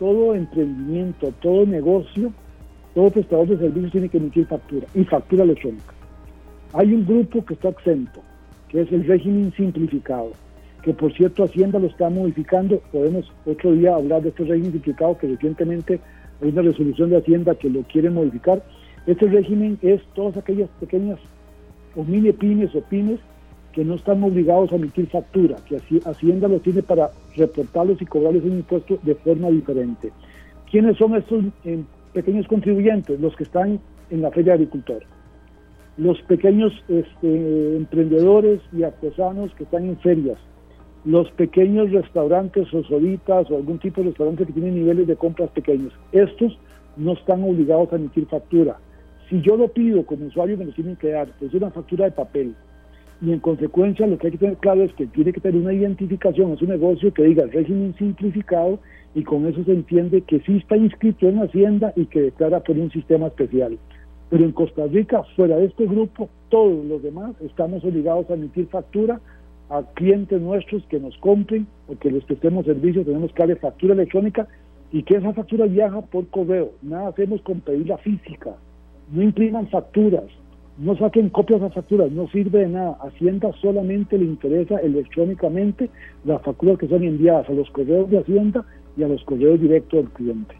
[0.00, 2.32] todo emprendimiento, todo negocio,
[2.94, 5.92] todo prestador de servicios tiene que emitir factura y factura electrónica.
[6.72, 8.22] Hay un grupo que está exento,
[8.70, 10.32] que es el régimen simplificado,
[10.82, 12.80] que por cierto Hacienda lo está modificando.
[12.90, 16.00] Podemos otro día hablar de este régimen simplificado que recientemente
[16.40, 18.62] hay una resolución de Hacienda que lo quiere modificar.
[19.06, 21.18] Este régimen es todas aquellas pequeñas
[21.94, 23.20] o mini pymes o pymes
[23.74, 28.44] que no están obligados a emitir factura, que Hacienda lo tiene para reportarlos y cobrarles
[28.44, 30.12] un impuesto de forma diferente.
[30.70, 33.20] ¿Quiénes son estos eh, pequeños contribuyentes?
[33.20, 35.02] Los que están en la Feria de Agricultor.
[35.96, 40.38] Los pequeños este, emprendedores y artesanos que están en ferias.
[41.04, 45.50] Los pequeños restaurantes o solitas o algún tipo de restaurante que tienen niveles de compras
[45.50, 45.92] pequeños.
[46.12, 46.58] Estos
[46.96, 48.78] no están obligados a emitir factura.
[49.28, 52.12] Si yo lo pido como usuario me lo tienen que dar, es una factura de
[52.12, 52.54] papel
[53.22, 55.72] y en consecuencia lo que hay que tener claro es que tiene que tener una
[55.72, 58.78] identificación, es un negocio que diga régimen simplificado
[59.14, 62.78] y con eso se entiende que sí está inscrito en Hacienda y que declara por
[62.78, 63.78] un sistema especial.
[64.30, 68.68] Pero en Costa Rica, fuera de este grupo, todos los demás estamos obligados a emitir
[68.68, 69.20] factura
[69.68, 73.94] a clientes nuestros que nos compren o que les prestemos servicio, tenemos que darle factura
[73.94, 74.48] electrónica
[74.92, 76.72] y que esa factura viaja por correo.
[76.82, 78.56] Nada hacemos con pedirla física.
[79.12, 80.24] No impriman facturas,
[80.80, 82.96] no saquen copias de facturas, no sirve de nada.
[83.02, 85.90] Hacienda solamente le interesa electrónicamente
[86.24, 88.64] las facturas que son enviadas a los correos de Hacienda
[88.96, 90.54] y a los correos directos del cliente.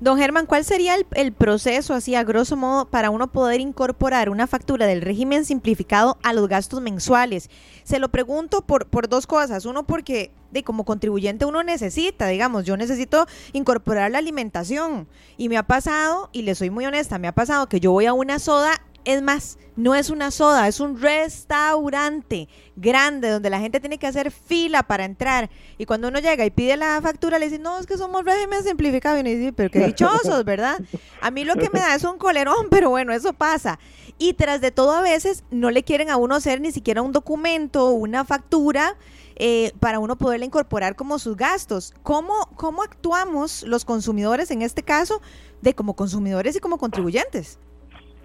[0.00, 4.48] Don Germán, ¿cuál sería el, proceso, así a grosso modo, para uno poder incorporar una
[4.48, 7.48] factura del régimen simplificado a los gastos mensuales?
[7.84, 9.64] Se lo pregunto por, por dos cosas.
[9.64, 15.06] Uno, porque de como contribuyente uno necesita, digamos, yo necesito incorporar la alimentación.
[15.36, 18.06] Y me ha pasado, y le soy muy honesta, me ha pasado que yo voy
[18.06, 18.72] a una soda
[19.04, 24.06] es más, no es una soda, es un restaurante grande donde la gente tiene que
[24.06, 25.50] hacer fila para entrar.
[25.78, 28.62] Y cuando uno llega y pide la factura, le dicen, no, es que somos régimen
[28.62, 29.16] simplificado.
[29.16, 30.80] Y uno dice, pero qué dichosos, ¿verdad?
[31.20, 33.78] A mí lo que me da es un colerón, pero bueno, eso pasa.
[34.18, 37.12] Y tras de todo, a veces no le quieren a uno hacer ni siquiera un
[37.12, 38.96] documento, una factura.
[39.36, 41.92] Eh, para uno poderla incorporar como sus gastos.
[42.04, 45.20] ¿Cómo, ¿Cómo actuamos los consumidores en este caso
[45.60, 47.58] de como consumidores y como contribuyentes?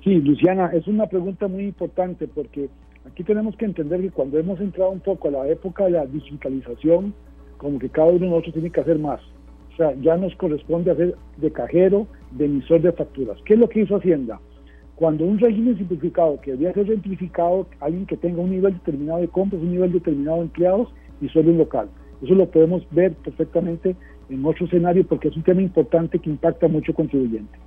[0.10, 2.68] Sí, Luciana, es una pregunta muy importante porque
[3.06, 6.08] aquí tenemos que entender que cuando hemos entrado un poco a la época de la
[6.08, 7.14] digitalización,
[7.58, 9.22] como que cada uno de nosotros tiene que hacer más.
[9.72, 13.38] O sea, ya nos corresponde hacer de cajero, de emisor de facturas.
[13.46, 14.40] ¿Qué es lo que hizo Hacienda?
[14.96, 19.28] Cuando un régimen simplificado, que debía ser simplificado, alguien que tenga un nivel determinado de
[19.28, 20.90] compras, un nivel determinado de empleados
[21.22, 21.88] y sueldo local.
[22.24, 23.96] Eso lo podemos ver perfectamente
[24.28, 27.60] en otro escenario porque es un tema importante que impacta mucho contribuyente.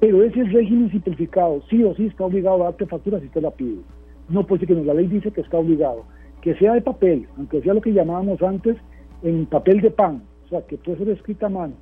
[0.00, 3.50] Pero ese régimen simplificado sí o sí está obligado a darte factura si usted la
[3.50, 3.80] pide.
[4.28, 6.04] No puede ser que la ley dice que está obligado.
[6.42, 8.76] Que sea de papel, aunque sea lo que llamábamos antes
[9.22, 11.74] en papel de pan, o sea, que puede ser escrita a mano,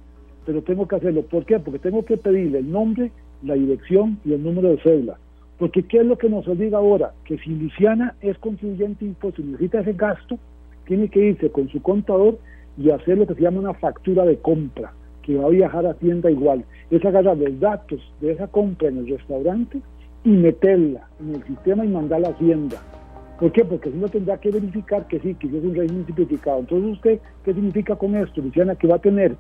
[0.46, 1.22] pero tengo que hacerlo.
[1.22, 1.58] ¿Por qué?
[1.58, 3.10] Porque tengo que pedirle el nombre,
[3.42, 5.18] la dirección y el número de cédula.
[5.58, 7.12] Porque ¿qué es lo que nos obliga ahora?
[7.24, 10.38] Que si Luciana es contribuyente impuesto y necesita ese gasto,
[10.86, 12.38] tiene que irse con su contador
[12.76, 15.94] y hacer lo que se llama una factura de compra, que va a viajar a
[15.94, 16.64] tienda igual.
[16.90, 19.80] Es agarrar los datos de esa compra en el restaurante
[20.24, 22.78] y meterla en el sistema y mandarla a Hacienda.
[23.38, 23.64] ¿Por qué?
[23.64, 26.60] Porque si no tendrá que verificar que sí, que es un régimen simplificado.
[26.60, 28.76] Entonces, ¿usted qué significa con esto, Luciana?
[28.76, 29.34] Que va a tener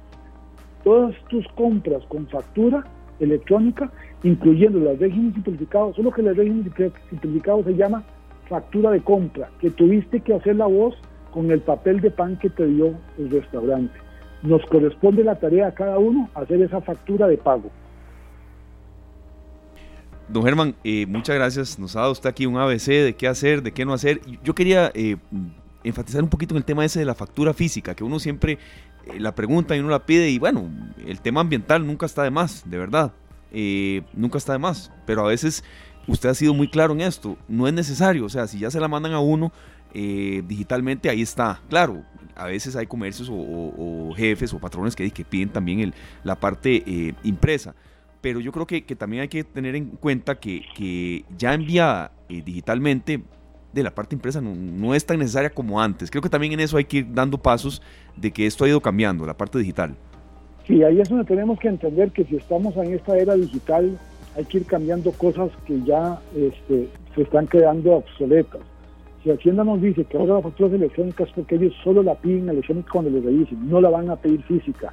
[0.82, 2.84] todas tus compras con factura
[3.20, 3.92] electrónica,
[4.24, 6.64] incluyendo el régimen simplificado, solo que el régimen
[7.10, 8.02] simplificado se llama
[8.48, 10.96] factura de compra, que tuviste que hacer la voz
[11.30, 13.94] con el papel de pan que te dio el restaurante.
[14.42, 17.70] Nos corresponde la tarea a cada uno hacer esa factura de pago.
[20.28, 21.78] Don Germán, eh, muchas gracias.
[21.78, 24.20] Nos ha dado usted aquí un ABC de qué hacer, de qué no hacer.
[24.42, 25.16] Yo quería eh,
[25.84, 28.58] enfatizar un poquito en el tema ese de la factura física, que uno siempre
[29.06, 30.70] eh, la pregunta y uno la pide y bueno,
[31.06, 33.12] el tema ambiental nunca está de más, de verdad.
[34.14, 35.62] nunca está de más, pero a veces
[36.06, 38.80] usted ha sido muy claro en esto, no es necesario, o sea, si ya se
[38.80, 39.52] la mandan a uno
[39.92, 41.60] digitalmente, ahí está.
[41.68, 42.02] Claro,
[42.36, 47.74] a veces hay comercios o, jefes o patrones que, que piden también la parte impresa
[48.22, 53.20] pero yo creo que, también hay que tener en cuenta que, ya enviada eh, digitalmente
[53.72, 56.10] de la parte impresa no, es tan necesaria como antes.
[56.10, 57.82] Creo que también en eso hay que ir dando pasos
[58.16, 59.94] de que esto ha ido cambiando, la parte digital.
[60.66, 63.98] Sí, ahí es donde tenemos que entender que si estamos en esta era digital
[64.36, 68.60] hay que ir cambiando cosas que ya este, se están quedando obsoletas.
[69.22, 72.90] Si Hacienda nos dice que ahora las facturas electrónicas porque ellos solo la piden electrónica
[72.92, 74.92] cuando les revisen, no la van a pedir física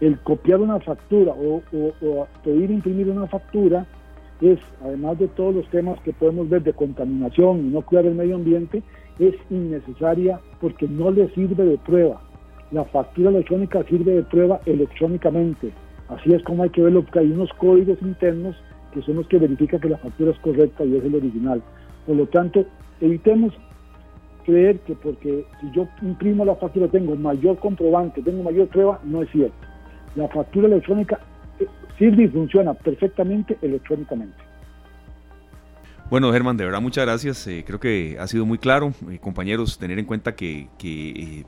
[0.00, 1.62] el copiar una factura o,
[2.42, 3.86] pedir imprimir una factura
[4.40, 8.14] es, además de todos los temas que podemos ver de contaminación y no cuidar el
[8.14, 8.82] medio ambiente,
[9.18, 12.20] es innecesaria porque no le sirve de prueba.
[12.72, 15.72] La factura electrónica sirve de prueba electrónicamente.
[16.08, 18.56] Así es como hay que verlo, porque hay unos códigos internos
[18.92, 21.62] que son los que verifican que la factura es correcta y es el original.
[22.06, 22.66] Por lo tanto,
[23.00, 23.54] evitemos
[24.44, 29.22] creer que porque si yo imprimo la factura tengo mayor comprobante, tengo mayor prueba, no
[29.22, 29.56] es cierto
[30.16, 31.18] la factura electrónica
[31.58, 31.66] eh,
[31.98, 34.36] sirve y funciona perfectamente electrónicamente.
[36.10, 37.46] Bueno, Germán, de verdad muchas gracias.
[37.46, 38.92] Eh, creo que ha sido muy claro.
[39.10, 40.68] Eh, compañeros, tener en cuenta que,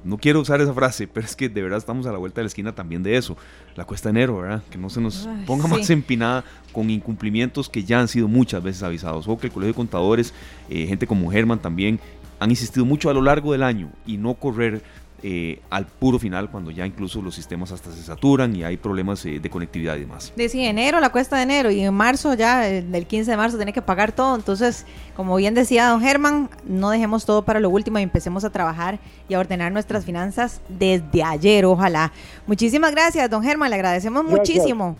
[0.02, 2.44] no quiero usar esa frase, pero es que de verdad estamos a la vuelta de
[2.44, 3.36] la esquina también de eso.
[3.76, 4.62] La cuesta de enero, ¿verdad?
[4.70, 6.42] Que no se nos ponga más empinada
[6.72, 9.28] con incumplimientos que ya han sido muchas veces avisados.
[9.28, 10.32] O que el Colegio de Contadores,
[10.68, 12.00] gente como Germán también,
[12.38, 14.82] han insistido mucho a lo largo del año y no correr
[15.28, 19.26] eh, al puro final cuando ya incluso los sistemas hasta se saturan y hay problemas
[19.26, 20.32] eh, de conectividad y demás.
[20.36, 23.36] De sí, enero la cuesta de enero y en marzo ya, el del 15 de
[23.36, 24.36] marzo tiene que pagar todo.
[24.36, 24.86] Entonces,
[25.16, 29.00] como bien decía don Germán, no dejemos todo para lo último y empecemos a trabajar
[29.28, 32.12] y a ordenar nuestras finanzas desde ayer, ojalá.
[32.46, 34.96] Muchísimas gracias, don Germán, le agradecemos muchísimo.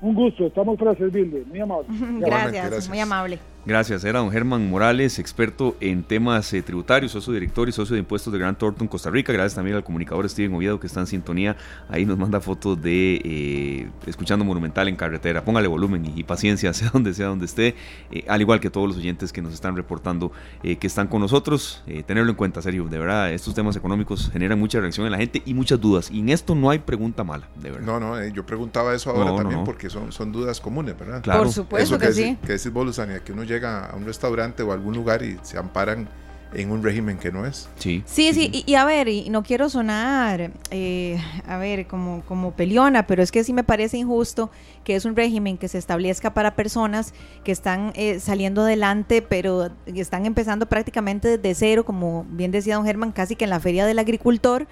[0.00, 1.86] Un gusto, estamos para servirle, muy amable.
[2.18, 3.38] gracias, muy amable.
[3.70, 8.00] Gracias, era don Germán Morales, experto en temas eh, tributarios, socio director y socio de
[8.00, 9.32] impuestos de Gran Thornton, Costa Rica.
[9.32, 11.56] Gracias también al comunicador Steven Oviedo que está en sintonía.
[11.88, 15.44] Ahí nos manda fotos de eh, escuchando Monumental en carretera.
[15.44, 17.76] Póngale volumen y, paciencia, sea donde sea donde esté,
[18.10, 21.84] eh, al igual que todos los oyentes que nos están reportando que están con nosotros.
[22.08, 25.42] tenerlo en cuenta, serio, de verdad, estos temas económicos generan mucha reacción en la gente
[25.46, 26.10] y muchas dudas.
[26.10, 27.86] Y en esto no hay pregunta mala, de verdad.
[27.86, 31.22] No, no, yo preguntaba eso ahora también porque son, son dudas comunes, ¿verdad?
[31.22, 31.44] Claro.
[31.44, 32.36] Por supuesto que, sí.
[32.44, 36.08] Que decís vos, que uno llega a un restaurante o algún lugar y se amparan
[36.52, 37.68] en un régimen que no es.
[37.76, 38.02] Sí.
[38.06, 43.06] Sí, sí, y, a ver, y no quiero sonar, eh, a ver, como, como peleona,
[43.06, 44.50] pero es que sí me parece injusto
[44.84, 49.70] que es un régimen que se establezca para personas que están eh, saliendo adelante, pero
[49.86, 53.86] están empezando prácticamente desde cero, como bien decía don Germán, casi que en la feria
[53.86, 54.66] del agricultor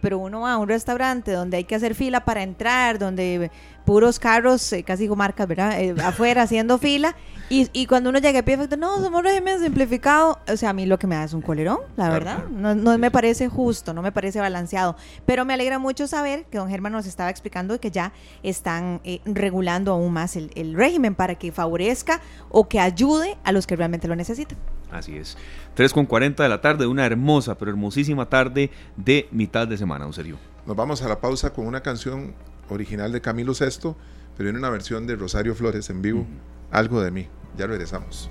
[0.00, 3.50] pero uno va a un restaurante donde hay que hacer fila para entrar, donde
[3.84, 5.80] puros carros, eh, casi digo marcas, ¿verdad?
[5.80, 7.16] Eh, afuera haciendo fila.
[7.48, 10.38] Y, y, cuando uno llega a pie, no, somos régimen simplificado.
[10.46, 12.44] O sea, a mí lo que me da es un colerón, la verdad.
[12.48, 14.94] No, no me parece justo, no me parece balanceado.
[15.26, 18.12] Pero me alegra mucho saber que don Germán nos estaba explicando que ya
[18.44, 23.50] están eh, regulando aún más el, el régimen para que favorezca o que ayude a
[23.50, 24.56] los que realmente lo necesitan.
[24.92, 25.36] Así es.
[25.74, 30.06] 3 con 40 de la tarde, una hermosa, pero hermosísima tarde de mitad de semana,
[30.06, 30.38] un serio.
[30.66, 32.34] Nos vamos a la pausa con una canción
[32.68, 33.96] original de Camilo Sesto,
[34.36, 36.26] pero en una versión de Rosario Flores en vivo,
[36.70, 37.26] Algo de mí.
[37.56, 38.30] Ya regresamos.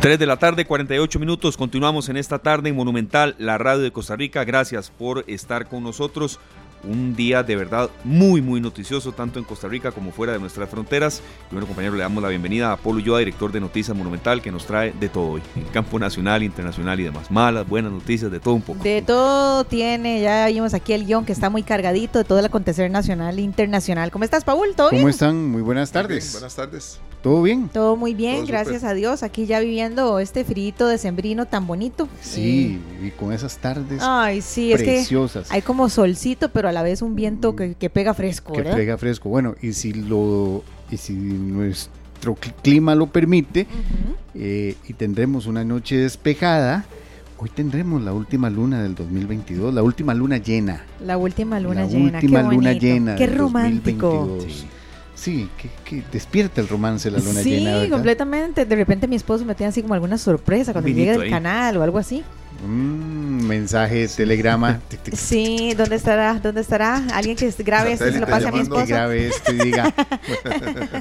[0.00, 1.56] 3 de la tarde, 48 minutos.
[1.56, 4.44] Continuamos en esta tarde en Monumental, la radio de Costa Rica.
[4.44, 6.38] Gracias por estar con nosotros
[6.86, 10.68] un día de verdad muy, muy noticioso, tanto en Costa Rica como fuera de nuestras
[10.68, 11.22] fronteras.
[11.50, 14.50] Y bueno, compañero, le damos la bienvenida a Polo Yoa, director de Noticias Monumental, que
[14.50, 17.30] nos trae de todo hoy, en el campo nacional, internacional y demás.
[17.30, 18.82] Malas, buenas noticias, de todo un poco.
[18.82, 22.44] De todo tiene, ya vimos aquí el guion que está muy cargadito de todo el
[22.44, 24.10] acontecer nacional e internacional.
[24.10, 24.74] ¿Cómo estás, Paul?
[24.76, 25.50] ¿Todo ¿Cómo están?
[25.50, 26.32] Muy buenas tardes.
[26.32, 27.00] buenas tardes.
[27.22, 27.68] ¿Todo bien?
[27.70, 29.24] Todo muy bien, gracias a Dios.
[29.24, 32.08] Aquí ya viviendo este frito de sembrino tan bonito.
[32.20, 35.42] Sí, y con esas tardes Ay, sí, preciosas.
[35.44, 38.62] Es que hay como solcito, pero a la vez un viento que, pega fresco, que
[38.62, 39.28] pega fresco.
[39.28, 43.66] Bueno, y si lo y si nuestro clima lo permite
[44.34, 46.84] eh, y tendremos una noche despejada,
[47.38, 50.84] hoy tendremos la última luna del 2022, la última luna llena.
[51.04, 52.18] La última luna la llena.
[52.18, 53.16] Última luna llena.
[53.16, 54.38] Qué romántico.
[55.14, 55.48] Sí,
[55.84, 57.82] que, despierta el romance la luna llena.
[57.82, 58.66] Sí, completamente.
[58.66, 61.82] De repente mi esposo me tiene así como alguna sorpresa cuando llegue del canal o
[61.82, 62.22] algo así.
[62.64, 64.80] Un mensaje, telegrama.
[65.12, 66.34] Sí, ¿dónde estará?
[66.34, 66.96] ¿Dónde estará?
[67.14, 68.86] Alguien que grabe esto y se lo pase a mi esposo.
[68.86, 69.94] Que grabe esto y diga,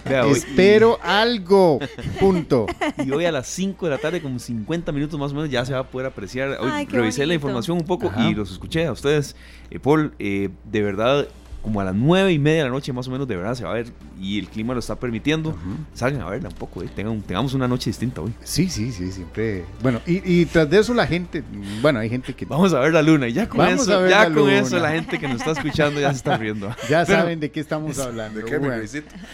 [0.32, 1.80] espero algo,
[2.20, 2.68] punto.
[3.04, 5.66] Y hoy a las 5 de la tarde, como 50 minutos más o menos, ya
[5.66, 6.58] se va a poder apreciar.
[6.60, 9.36] Hoy revisé la información un poco y los escuché a ustedes.
[9.72, 11.28] Eh, Paul, eh, de verdad
[11.66, 13.64] como a las nueve y media de la noche más o menos de verdad se
[13.64, 13.88] va a ver
[14.22, 15.58] y el clima lo está permitiendo.
[15.96, 16.90] Salgan a verla un poco, eh.
[16.96, 18.32] tengamos una noche distinta hoy.
[18.44, 19.66] Sí, sí, sí, siempre.
[19.82, 21.44] Bueno, y, tras de eso la gente,
[21.82, 22.46] bueno, hay gente que...
[22.46, 25.28] Vamos a ver la luna y ya con eso, ya con eso la gente que
[25.28, 26.70] nos está escuchando ya se está riendo.
[26.90, 28.42] Ya saben de qué estamos hablando.
[28.42, 28.70] ¿De qué me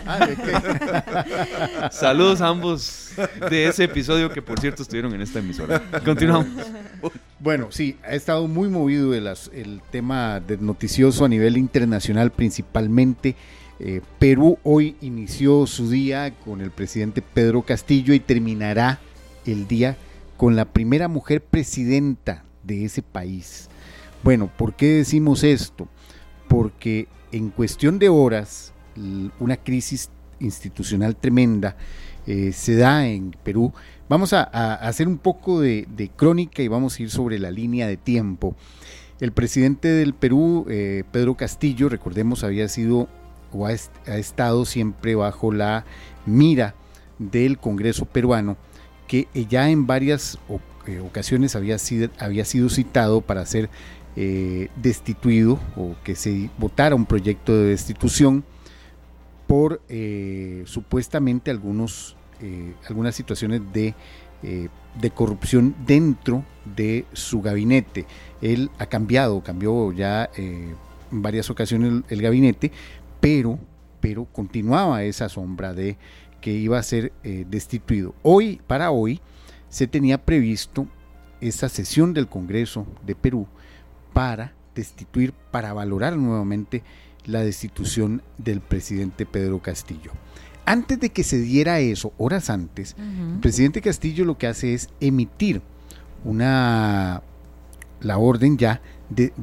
[0.06, 1.92] ah, ¿de qué?
[1.92, 3.11] Saludos a ambos
[3.50, 5.82] de ese episodio que por cierto estuvieron en esta emisora.
[6.04, 6.66] Continuamos.
[7.40, 13.36] Bueno, sí, ha estado muy movido el, el tema del noticioso a nivel internacional principalmente.
[13.80, 19.00] Eh, Perú hoy inició su día con el presidente Pedro Castillo y terminará
[19.46, 19.98] el día
[20.38, 23.70] con la primera mujer presidenta de ese país.
[24.24, 25.88] Bueno, ¿por qué decimos esto?
[26.48, 28.72] Porque en cuestión de horas,
[29.40, 31.76] una crisis institucional tremenda
[32.32, 33.74] eh, se da en Perú.
[34.08, 34.44] Vamos a,
[34.76, 38.56] hacer un poco de, crónica y vamos a ir sobre la línea de tiempo.
[39.20, 43.10] El presidente del Perú, eh, Pedro Castillo, recordemos, había sido
[43.52, 45.84] o ha, estado siempre bajo la
[46.26, 46.74] mira
[47.20, 48.56] del Congreso peruano,
[49.08, 50.40] que ya en varias
[50.88, 53.70] eh, ocasiones había sido, había sido citado para ser
[54.76, 58.44] destituido o que se votara un proyecto de destitución
[59.48, 59.82] por
[60.66, 63.94] supuestamente algunos eh, algunas situaciones de,
[64.44, 66.44] eh, de, corrupción dentro
[66.76, 68.06] de su gabinete.
[68.42, 70.74] Él ha cambiado, cambió ya eh,
[71.12, 72.72] en varias ocasiones el, gabinete,
[73.20, 73.60] pero,
[74.00, 75.98] pero continuaba esa sombra de
[76.40, 78.16] que iba a ser destituido.
[78.24, 79.22] Hoy, para hoy,
[79.70, 80.88] se tenía previsto
[81.40, 83.48] esa sesión del Congreso de Perú
[84.12, 86.82] para destituir, para valorar nuevamente
[87.26, 90.12] la destitución del presidente Pedro Castillo.
[90.72, 94.88] Antes de que se diera eso, horas antes, el presidente Castillo lo que hace es
[95.02, 95.62] emitir
[96.24, 97.24] una
[98.00, 99.34] la orden ya de,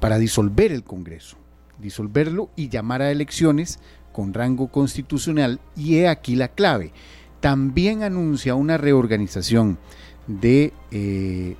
[0.00, 1.36] para disolver el Congreso,
[1.78, 3.78] disolverlo y llamar a elecciones
[4.12, 6.90] con rango constitucional y he aquí la clave.
[7.38, 9.78] También anuncia una reorganización
[10.26, 11.54] de, eh,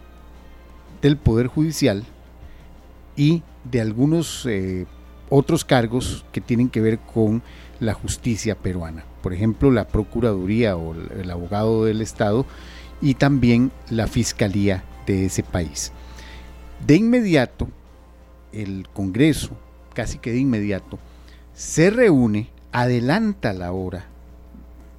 [1.01, 2.03] del Poder Judicial
[3.15, 4.87] y de algunos eh,
[5.35, 7.43] otros cargos que tienen que ver con
[7.81, 9.05] la justicia peruana.
[9.23, 12.45] Por ejemplo, la Procuraduría o el abogado del Estado
[13.01, 15.91] y también la Fiscalía de ese país.
[16.87, 17.69] De inmediato,
[18.53, 19.57] el Congreso,
[19.95, 20.99] casi que de inmediato,
[21.55, 24.05] se reúne, adelanta la hora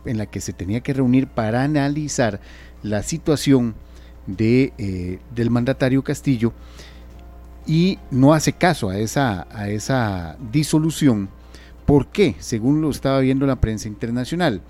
[0.04, 2.40] en la que se tenía que reunir para analizar
[2.82, 3.76] la situación
[4.26, 6.54] de, eh, del mandatario Castillo
[7.66, 11.30] y no hace caso a esa, a esa disolución
[11.86, 12.36] ¿Por qué?
[12.40, 14.62] Según lo estaba viendo la prensa internacional.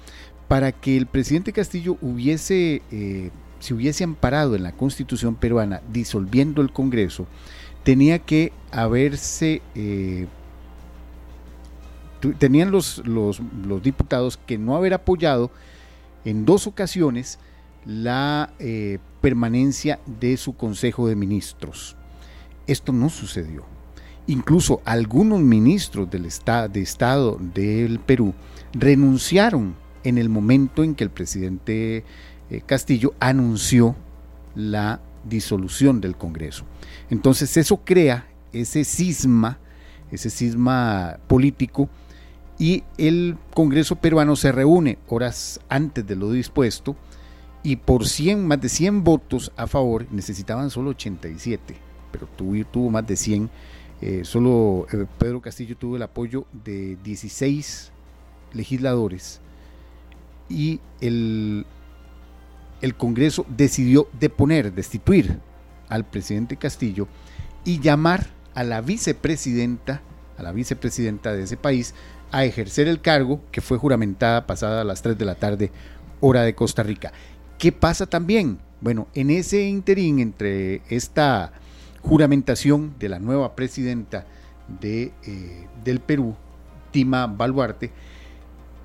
[0.47, 6.61] Para que el presidente Castillo hubiese, eh, se hubiese amparado en la constitución peruana disolviendo
[6.61, 7.27] el Congreso,
[7.83, 10.27] tenía que haberse eh,
[12.39, 13.41] tenían los, los,
[13.83, 15.51] diputados que no haber apoyado
[16.23, 17.37] en dos ocasiones
[17.85, 21.97] la eh, permanencia de su Consejo de Ministros.
[22.67, 23.63] Esto no sucedió.
[24.27, 28.33] Incluso algunos ministros del de Estado del Perú
[28.73, 32.03] renunciaron en el momento en que el presidente
[32.49, 33.95] eh, Castillo anunció
[34.55, 36.65] la disolución del Congreso.
[37.09, 39.59] Entonces eso crea ese cisma,
[40.11, 41.89] ese cisma político,
[42.59, 46.95] y el Congreso peruano se reúne horas antes de lo dispuesto
[47.63, 51.75] y por 100, más de 100 votos a favor, necesitaban solo 87,
[52.13, 53.49] pero tuvo, más de 100.
[54.01, 57.91] Eh, solo eh, Pedro Castillo tuvo el apoyo de 16
[58.53, 59.41] legisladores
[60.49, 61.65] y el,
[62.81, 65.39] el Congreso decidió deponer, destituir
[65.89, 67.07] al presidente Castillo
[67.65, 70.01] y llamar a la vicepresidenta,
[70.37, 71.95] a la vicepresidenta de ese país,
[72.31, 75.71] a ejercer el cargo que fue juramentada pasada a las 3 de la tarde,
[76.19, 77.11] hora de Costa Rica.
[77.57, 78.59] ¿Qué pasa también?
[78.81, 81.53] Bueno, en ese interín entre esta
[82.03, 84.25] juramentación de la nueva presidenta
[84.79, 86.35] de, eh, del Perú,
[86.91, 87.91] Tima Baluarte,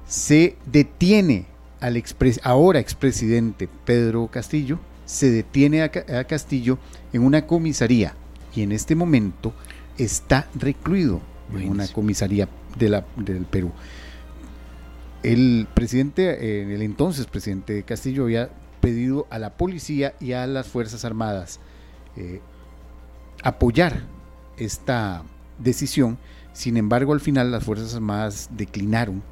[0.07, 1.47] se detiene
[1.81, 2.03] al
[2.43, 5.91] ahora expresidente Pedro Castillo, se detiene a,
[6.25, 6.79] Castillo
[7.13, 8.15] en una comisaría
[8.55, 9.53] y en este momento
[9.97, 11.21] está recluido
[11.55, 12.49] en una comisaría
[12.79, 13.73] de la, del Perú.
[15.23, 18.51] El presidente, el entonces presidente Castillo había
[18.81, 21.59] pedido a la policía y a las Fuerzas Armadas
[22.17, 22.41] eh,
[23.43, 24.03] apoyar
[24.57, 25.23] esta
[25.59, 26.19] decisión.
[26.53, 29.23] Sin embargo, al final las Fuerzas Armadas declinaron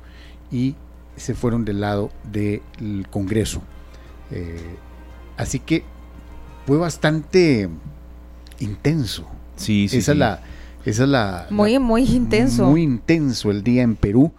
[0.51, 0.77] y
[1.17, 3.63] se fueron del lado del Congreso.
[4.31, 4.77] Eh,
[5.37, 5.85] así que
[6.67, 7.69] fue bastante
[8.61, 9.27] intenso.
[9.57, 9.99] Sí, sí.
[9.99, 10.41] Esa es la.
[10.85, 11.47] Esa es la.
[11.51, 12.67] Muy, muy intenso.
[12.67, 14.33] Muy intenso el día en Perú,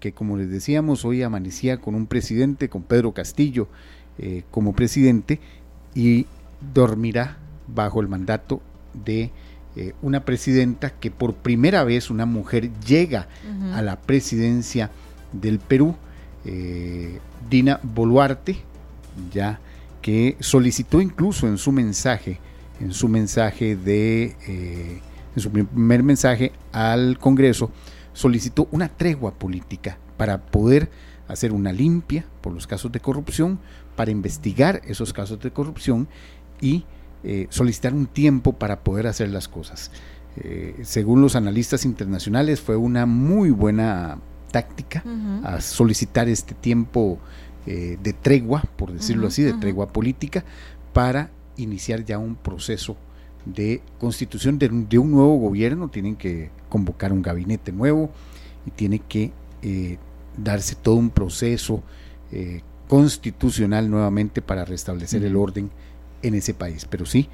[0.00, 3.68] que como les decíamos, hoy amanecía con un presidente, con Pedro Castillo
[4.18, 5.40] eh, como presidente,
[5.94, 6.26] y
[6.74, 7.38] dormirá
[7.68, 8.60] bajo el mandato
[9.04, 9.30] de
[9.76, 13.28] eh, una presidenta que por primera vez una mujer llega
[13.72, 14.90] a la presidencia
[15.32, 15.96] del Perú.
[16.44, 17.18] Eh,
[17.50, 18.58] Dina Boluarte,
[19.32, 19.60] ya
[20.00, 22.38] que solicitó incluso en su mensaje,
[22.80, 25.00] en su mensaje de, eh,
[25.34, 27.70] en su primer mensaje al Congreso,
[28.12, 30.90] solicitó una tregua política para poder
[31.26, 33.58] hacer una limpia por los casos de corrupción,
[33.96, 36.06] para investigar esos casos de corrupción
[36.60, 36.84] y
[37.24, 39.90] eh, solicitar un tiempo para poder hacer las cosas.
[40.82, 44.18] según los analistas internacionales, fue una muy buena
[44.50, 45.02] táctica
[45.42, 47.18] a solicitar este tiempo
[47.66, 50.44] eh, de tregua, por decirlo así, de tregua política,
[50.92, 52.94] para iniciar ya un proceso
[53.46, 55.88] de constitución de, un nuevo gobierno.
[55.88, 58.10] Tienen que convocar un gabinete nuevo
[58.66, 59.96] y tiene que eh,
[60.36, 61.82] darse todo un proceso
[62.30, 65.70] eh, constitucional nuevamente para restablecer el orden
[66.24, 66.86] en ese país.
[66.88, 67.28] Pero sí,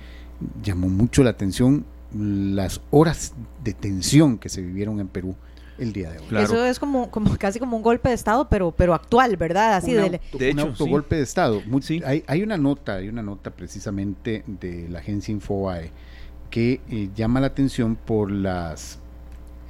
[0.63, 5.37] llamó mucho la atención las horas de tensión que se vivieron en Perú
[5.79, 6.27] el día de hoy.
[6.43, 9.77] Eso es como, como casi como un golpe de Estado, pero, pero actual, ¿verdad?
[9.77, 11.63] Así de, de un autogolpe de Estado.
[12.05, 15.91] hay, hay, una nota, hay una nota precisamente de la agencia Infobae
[16.51, 18.99] que eh, llama la atención por las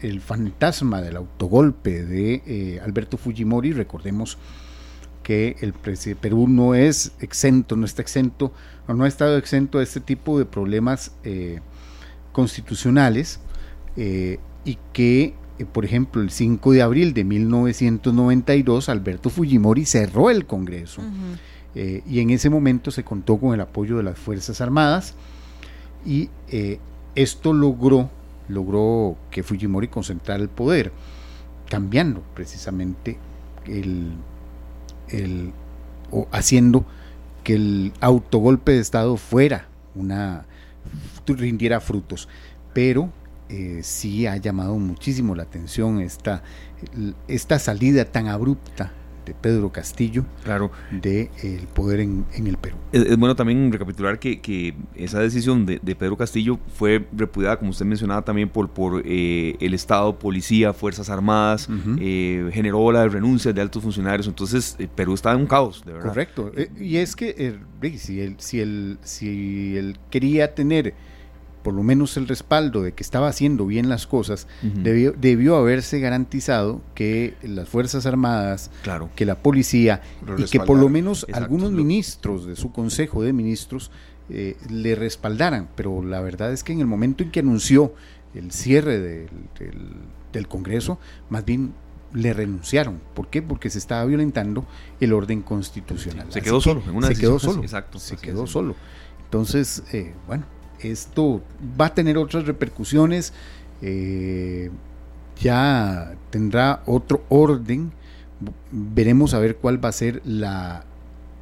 [0.00, 3.72] el fantasma del autogolpe de eh, Alberto Fujimori.
[3.72, 4.38] Recordemos
[5.22, 5.74] que el
[6.16, 8.52] Perú no es exento, no está exento,
[8.94, 11.60] no ha estado exento de este tipo de problemas eh,
[12.32, 13.40] constitucionales
[13.96, 20.46] y que eh, por ejemplo, el 5 de abril de 1992, Alberto Fujimori cerró el
[20.46, 21.02] Congreso
[21.74, 25.14] eh, y en ese momento se contó con el apoyo de las Fuerzas Armadas
[26.06, 26.78] y eh,
[27.14, 28.08] esto logró,
[28.48, 30.92] logró que Fujimori concentrara el poder,
[31.68, 33.18] cambiando precisamente
[33.66, 34.12] el,
[35.08, 35.52] el
[36.10, 36.86] o haciendo
[37.42, 40.46] que el autogolpe de Estado fuera una
[41.26, 42.28] rindiera frutos.
[42.72, 43.10] Pero
[43.48, 46.42] eh, sí ha llamado muchísimo la atención esta,
[47.28, 48.92] esta salida tan abrupta
[49.24, 50.70] de Pedro Castillo claro.
[50.90, 52.76] de el poder en, el Perú.
[52.92, 58.22] Es, bueno también recapitular que, esa decisión de, Pedro Castillo fue repudiada, como usted mencionaba,
[58.22, 61.68] también por, por eh, el Estado, policía, Fuerzas Armadas,
[62.00, 66.08] eh, generó la renuncia de altos funcionarios, entonces Perú estaba en un caos, de verdad.
[66.08, 67.58] Correcto, y es que
[67.98, 70.94] si, él, si, él, si él quería tener
[71.62, 76.80] por lo menos el respaldo de que estaba haciendo bien las cosas, debió, haberse garantizado
[76.94, 79.10] que las Fuerzas Armadas, claro.
[79.14, 80.02] que la policía
[80.38, 83.90] y que por lo menos algunos ministros de su Consejo de Ministros
[84.28, 85.68] eh, le respaldaran.
[85.74, 87.94] Pero la verdad es que en el momento en que anunció
[88.34, 89.28] el cierre del,
[90.32, 90.98] del Congreso,
[91.28, 91.72] más bien
[92.12, 93.00] le renunciaron.
[93.14, 93.42] ¿Por qué?
[93.42, 94.66] Porque se estaba violentando
[95.00, 96.26] el orden constitucional.
[96.30, 97.62] se quedó solo, en una se quedó solo.
[97.62, 97.98] Exacto.
[97.98, 98.74] Se quedó solo.
[99.24, 100.44] Entonces, eh, bueno,
[100.82, 101.42] esto
[101.80, 103.32] va a tener otras repercusiones.
[103.82, 104.70] Eh,
[105.40, 107.92] ya tendrá otro orden.
[108.70, 110.84] Veremos a ver cuál va a ser la,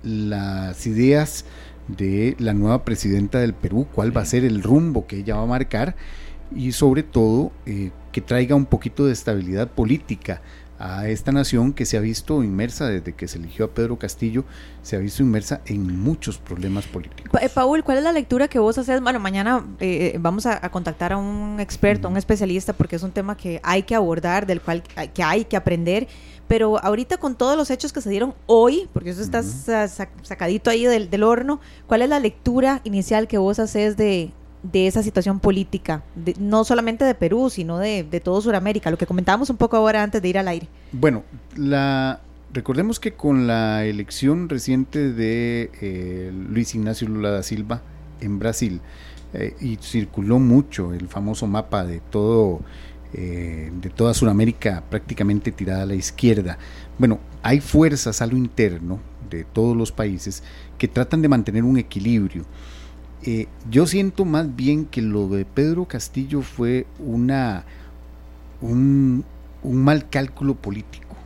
[0.03, 1.45] las ideas
[1.89, 5.43] de la nueva presidenta del Perú, cuál va a ser el rumbo que ella va
[5.43, 5.97] a marcar
[6.55, 10.41] y sobre todo eh, que traiga un poquito de estabilidad política
[10.79, 14.45] a esta nación que se ha visto inmersa desde que se eligió a Pedro Castillo,
[14.83, 17.41] se ha visto inmersa en muchos problemas políticos.
[17.43, 19.01] Eh, Paul, ¿cuál es la lectura que vos haces?
[19.01, 23.11] Bueno, mañana eh, vamos a, contactar a un experto, a un especialista, porque es un
[23.11, 26.07] tema que hay que abordar, del cual que hay que aprender.
[26.47, 29.43] Pero ahorita con todos los hechos que se dieron hoy, porque eso está
[30.23, 34.87] sacadito ahí del, del horno, ¿cuál es la lectura inicial que vos haces de, de
[34.87, 36.03] esa situación política,
[36.39, 40.03] no solamente de Perú, sino de, de todo Sudamérica, lo que comentábamos un poco ahora
[40.03, 40.69] antes de ir al aire.
[40.93, 41.23] Bueno,
[41.57, 42.21] la,
[42.53, 47.83] recordemos que con la elección reciente de eh, Luis Ignacio Lula da Silva
[48.21, 48.81] en Brasil,
[49.35, 52.61] eh, y circuló mucho el famoso mapa de todo
[53.13, 56.59] eh, de toda Sudamérica prácticamente tirada a la izquierda.
[56.99, 59.01] Bueno, hay fuerzas a lo interno
[59.31, 60.43] de todos los países
[60.79, 62.45] que tratan de mantener un equilibrio.
[63.25, 67.65] Eh, yo siento más bien que lo de Pedro Castillo fue una
[68.61, 69.25] un,
[69.65, 71.17] mal cálculo político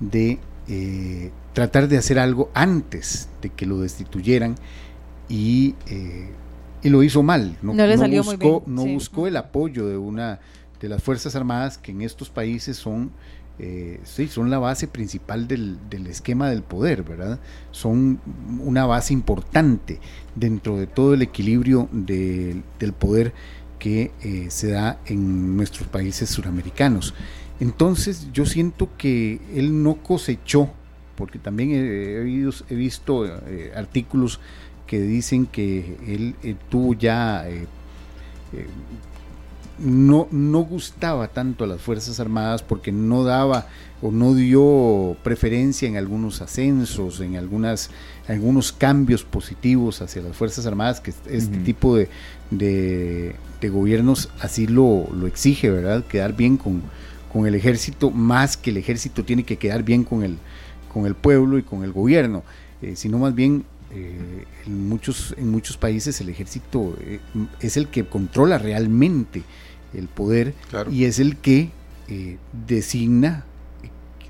[0.00, 4.56] de eh, tratar de hacer algo antes de que lo destituyeran
[5.28, 6.30] y, eh,
[6.82, 7.56] y lo hizo mal.
[7.60, 8.74] No, le salió buscó, muy bien.
[8.74, 10.40] no buscó el apoyo de una
[10.80, 13.10] de las Fuerzas Armadas que en estos países son
[13.58, 15.78] eh, sí, son la base principal del,
[16.08, 17.38] esquema del poder, ¿verdad?
[17.70, 18.20] Son
[18.60, 19.98] una base importante
[20.34, 22.62] dentro de todo el equilibrio del
[22.98, 23.32] poder
[23.78, 27.14] que eh, se da en nuestros países suramericanos.
[27.58, 30.70] Entonces yo siento que él no cosechó,
[31.16, 34.38] porque también he, visto eh, artículos
[34.86, 37.46] que dicen que él tuvo ya
[39.78, 43.66] no, no gustaba tanto a las Fuerzas Armadas porque no daba
[44.02, 47.90] o no dio preferencia en algunos ascensos, en algunas,
[48.28, 52.08] algunos cambios positivos hacia las Fuerzas Armadas, que este tipo de,
[52.50, 53.34] de,
[53.68, 56.04] gobiernos así lo, lo, exige, ¿verdad?
[56.04, 56.82] Quedar bien con,
[57.32, 60.38] con, el ejército, más que el ejército tiene que quedar bien con el,
[60.92, 62.44] con el pueblo y con el gobierno,
[62.80, 67.20] eh, sino más bien eh, en, muchos, en muchos países el ejército eh,
[67.60, 69.42] es el que controla realmente
[69.94, 70.54] el poder
[70.90, 71.70] y es el que
[72.08, 73.44] eh, designa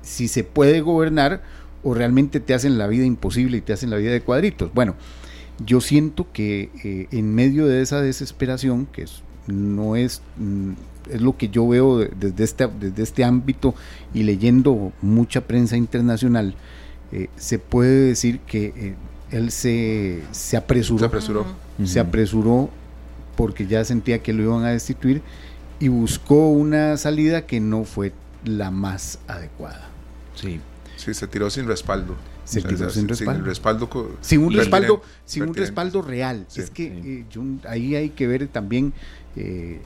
[0.01, 1.41] si se puede gobernar
[1.83, 4.73] o realmente te hacen la vida imposible y te hacen la vida de cuadritos.
[4.73, 4.95] Bueno,
[5.63, 9.05] yo siento que eh, en medio de esa desesperación, que
[9.47, 10.71] no es, mm,
[11.11, 13.75] es lo que yo veo desde este, desde este ámbito
[14.13, 16.55] y leyendo mucha prensa internacional,
[17.11, 18.95] eh, se puede decir que
[19.31, 20.99] él se, se apresuró.
[20.99, 21.45] Se apresuró.
[21.83, 22.69] Se apresuró
[23.35, 25.21] porque ya sentía que lo iban a destituir
[25.79, 28.13] y buscó una salida que no fue
[28.45, 29.89] la más adecuada.
[30.35, 30.59] Sí.
[30.95, 32.15] Sí, se tiró sin respaldo.
[32.43, 33.39] Se tiró sin, respaldo.
[33.39, 36.47] Sin, respaldo sin un respaldo, sin un respaldo real.
[36.55, 37.25] es que eh,
[37.67, 38.93] ahí hay que ver también
[39.35, 39.79] eh,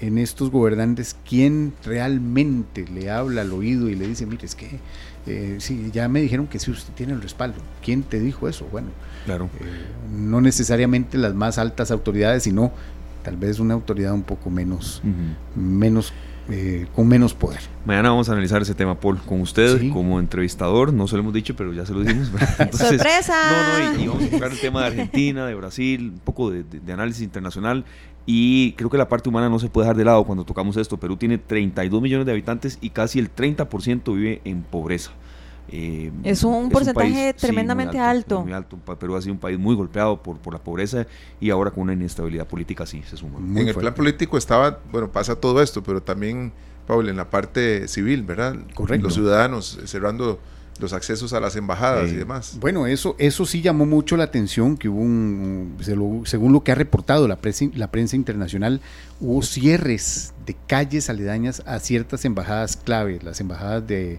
[0.00, 4.78] en estos gobernantes quién realmente le habla al oído y le dice, mire, es que
[5.26, 7.58] eh, sí, ya me dijeron que sí, usted tiene el respaldo.
[7.84, 8.66] ¿Quién te dijo eso?
[8.70, 8.88] Bueno,
[9.26, 9.50] claro.
[10.16, 12.72] no necesariamente las más altas autoridades, sino
[13.30, 15.00] tal vez una autoridad un poco menos,
[15.54, 16.12] menos
[16.48, 17.60] eh, con menos poder.
[17.84, 20.92] Mañana vamos a analizar ese tema, Paul, con usted como entrevistador.
[20.92, 22.28] No se lo hemos dicho, pero ya se lo dijimos.
[22.72, 23.34] ¡Sorpresa!
[23.52, 26.64] No, no, y, vamos a tocar el tema de Argentina, de Brasil, un poco de,
[26.64, 27.84] de, análisis internacional.
[28.26, 30.96] Y creo que la parte humana no se puede dejar de lado cuando tocamos esto.
[30.96, 35.12] Perú tiene 32 millones de habitantes y casi el 30% vive en pobreza.
[35.72, 38.76] Eh, es un porcentaje tremendamente alto, Muy alto.
[38.98, 41.06] Perú ha sido un país muy golpeado por, por la pobreza
[41.40, 43.38] y ahora con una inestabilidad política sí se suma.
[43.38, 46.52] en el plan político estaba, bueno, pasa todo esto, pero también,
[46.86, 48.56] Paul, en la parte civil, ¿verdad?
[48.74, 49.04] Correcto.
[49.04, 50.40] Los ciudadanos cerrando
[50.80, 52.56] los accesos a las embajadas y demás.
[52.58, 55.76] Bueno, eso, eso sí llamó mucho la atención, que hubo un,
[56.24, 58.80] según lo que ha reportado la prensa, la prensa internacional,
[59.20, 64.18] hubo cierres de calles aledañas a ciertas embajadas clave, las embajadas de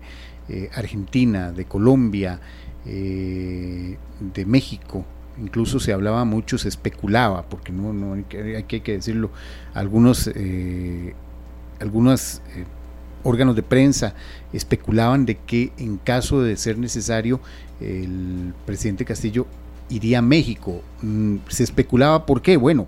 [0.49, 2.39] eh, Argentina, de Colombia,
[2.85, 5.05] eh, de México.
[5.39, 9.31] Incluso se hablaba mucho, se especulaba, porque no, no hay, que, hay que decirlo,
[9.73, 11.13] algunos, eh,
[11.79, 12.41] algunos
[13.23, 14.13] órganos de prensa
[14.51, 17.39] especulaban de que en caso de ser necesario
[17.79, 19.47] el presidente Castillo
[19.89, 20.81] iría a México.
[21.01, 22.87] Mm, se especulaba por qué, bueno,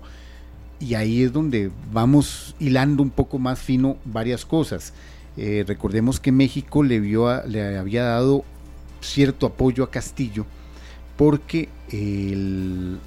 [0.80, 4.92] y ahí es donde vamos hilando un poco más fino varias cosas.
[5.36, 8.44] Eh, recordemos que México le, vio le había dado
[9.00, 10.46] cierto apoyo a Castillo
[11.16, 12.98] porque el,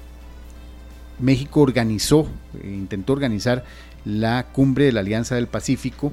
[1.20, 2.28] México organizó,
[2.62, 3.64] intentó organizar
[4.04, 6.12] la cumbre de la Alianza del Pacífico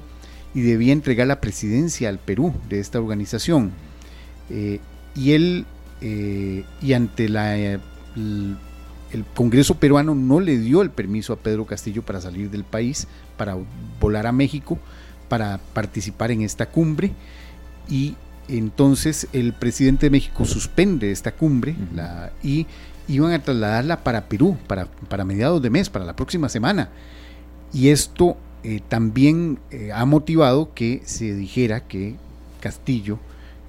[0.54, 3.72] y debía entregar la presidencia al Perú de esta organización.
[4.50, 4.80] Eh,
[5.14, 5.66] y él,
[6.00, 7.80] eh, y ante la, el,
[9.34, 13.06] Congreso peruano no le dio el permiso a Pedro Castillo para salir del país,
[13.38, 13.56] para
[13.98, 14.78] volar a México,
[15.28, 17.12] para participar en esta cumbre.
[17.88, 18.14] Y
[18.48, 22.66] entonces el presidente de México suspende esta cumbre la, y
[23.08, 26.90] iban a trasladarla para Perú, para, para mediados de mes, para la próxima semana.
[27.72, 32.16] Y esto eh, también eh, ha motivado que se dijera que
[32.60, 33.18] Castillo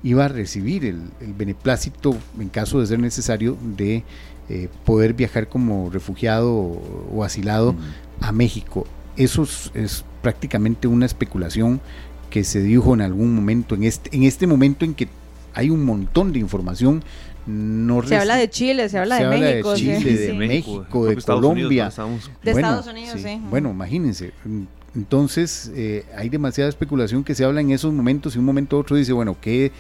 [0.02, 4.04] iba a recibir el, beneplácito, en caso de ser necesario, de
[4.50, 7.76] eh, poder viajar como refugiado o, asilado
[8.22, 8.88] a México.
[9.18, 9.44] Eso
[9.74, 11.82] es, prácticamente una especulación
[12.30, 15.08] que se dijo en algún momento, en este, en este momento en que
[15.54, 17.04] hay un montón de información
[18.06, 19.72] se habla de Chile, se habla de México.
[19.72, 21.92] De Chile, de México, de Colombia.
[22.44, 23.42] de Estados Unidos, sí.
[23.50, 24.34] Bueno, imagínense.
[24.94, 28.80] Entonces, eh, hay demasiada especulación que se habla en esos momentos y un momento u
[28.80, 29.72] otro dice, bueno, ¿qué,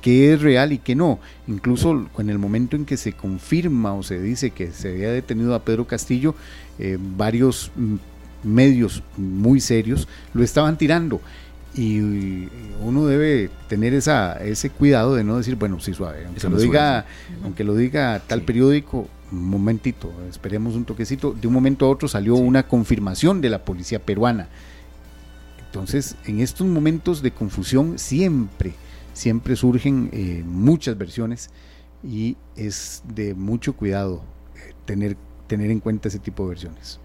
[0.00, 1.20] qué es real y qué no?
[1.46, 5.54] Incluso en el momento en que se confirma o se dice que se había detenido
[5.54, 6.34] a Pedro Castillo,
[6.78, 7.96] eh, varios mm,
[8.42, 11.20] medios muy serios lo estaban tirando.
[11.74, 12.48] Y
[12.82, 17.06] uno debe tener esa, ese cuidado de no decir, bueno, sí, suave, aunque, lo diga,
[17.42, 22.08] aunque lo diga tal periódico, un momentito, esperemos un toquecito, de un momento a otro
[22.08, 24.48] salió una confirmación de la policía peruana.
[25.64, 28.74] Entonces, en estos momentos de confusión siempre,
[29.14, 31.48] siempre surgen eh, muchas versiones
[32.04, 34.22] y es de mucho cuidado
[34.56, 35.16] eh, tener,
[35.46, 37.00] tener en cuenta ese tipo de versiones.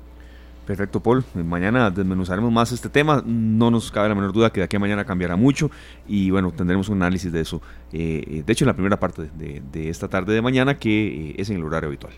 [0.67, 1.23] Perfecto, Paul.
[1.33, 3.23] Mañana desmenuzaremos más este tema.
[3.25, 5.71] No nos cabe la menor duda que de aquí a mañana cambiará mucho
[6.05, 7.61] y bueno, tendremos un análisis de eso.
[7.93, 11.49] Eh, de hecho, en la primera parte de, esta tarde de mañana, que eh, es
[11.49, 12.11] en el horario habitual.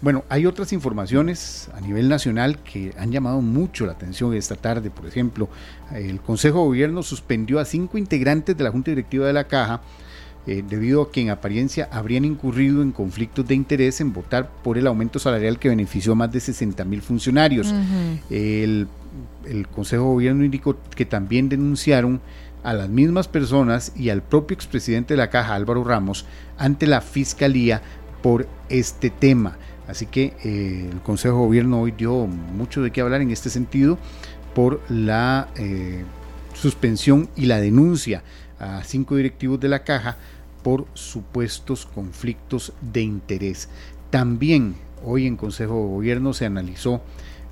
[0.00, 4.90] Bueno, hay otras informaciones a nivel nacional que han llamado mucho la atención esta tarde.
[4.90, 5.48] Por ejemplo,
[5.92, 9.82] el Consejo de Gobierno suspendió a cinco integrantes de la Junta Directiva de la Caja
[10.46, 14.76] eh, debido a que en apariencia habrían incurrido en conflictos de interés en votar por
[14.76, 17.72] el aumento salarial que benefició a más de 60 mil funcionarios.
[18.30, 18.88] el,
[19.74, 22.20] Consejo de Gobierno indicó que también denunciaron
[22.62, 26.26] a las mismas personas y al propio expresidente de la Caja, Álvaro Ramos,
[26.58, 27.82] ante la Fiscalía
[28.22, 29.58] por este tema.
[29.88, 33.50] Así que eh, el Consejo de Gobierno hoy dio mucho de qué hablar en este
[33.50, 33.98] sentido
[34.54, 36.04] por la eh,
[36.54, 38.22] suspensión y la denuncia
[38.58, 40.16] a cinco directivos de la caja
[40.62, 43.68] por supuestos conflictos de interés.
[44.10, 47.02] También hoy en Consejo de Gobierno se analizó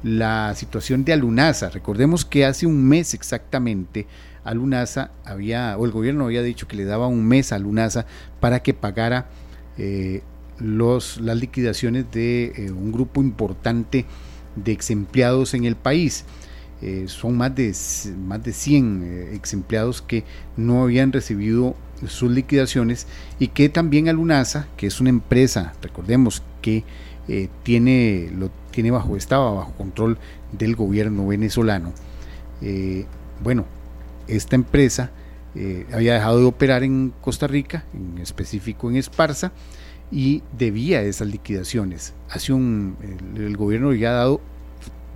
[0.03, 1.71] la situación de Alunasa.
[1.71, 4.07] Recordemos que hace un mes exactamente
[4.45, 8.07] Alunasa había, o el gobierno había dicho que le daba un mes a Alunasa
[8.41, 9.29] para que pagara
[9.77, 10.23] eh,
[10.59, 14.07] los, las liquidaciones de eh, un grupo importante
[14.57, 16.25] de ex empleados en el país.
[16.83, 17.75] Eh, son más de,
[18.17, 20.25] más de 100 eh, ex empleados que
[20.57, 21.77] no habían recibido
[22.07, 23.07] sus liquidaciones
[23.39, 26.85] y que también Alunasa, que es una empresa, recordemos que
[27.29, 30.19] eh, tiene, lo, tiene bajo, estaba bajo control
[30.53, 31.93] del gobierno venezolano.
[33.43, 33.65] bueno,
[34.29, 35.11] esta empresa
[35.93, 39.53] había dejado de operar en Costa Rica, en específico en Esparza,
[40.13, 42.15] y debía esas liquidaciones.
[42.29, 42.97] Hace un,
[43.37, 44.41] el, el gobierno ya ha dado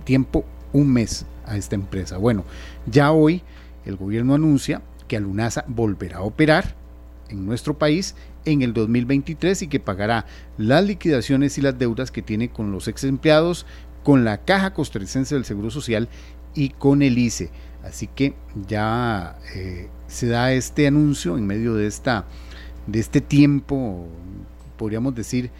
[0.05, 2.17] tiempo un mes a esta empresa.
[2.17, 2.45] Bueno,
[2.85, 3.41] ya hoy
[3.85, 6.75] el gobierno anuncia que Alunasa volverá a operar
[7.29, 10.25] en nuestro país en el 2023 y que pagará
[10.57, 13.65] las liquidaciones y las deudas que tiene con los ex empleados,
[14.03, 16.07] con la Caja Costarricense del Seguro Social
[16.53, 17.49] y con el ICE.
[17.83, 18.33] Así que
[18.67, 22.25] ya eh, se da este anuncio en medio de, esta,
[22.87, 24.07] de este tiempo,
[24.77, 25.51] podríamos decir,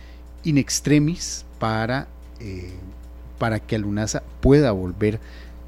[0.44, 2.08] in extremis para
[2.40, 2.74] eh,
[3.38, 5.20] para que Alunasa pueda volver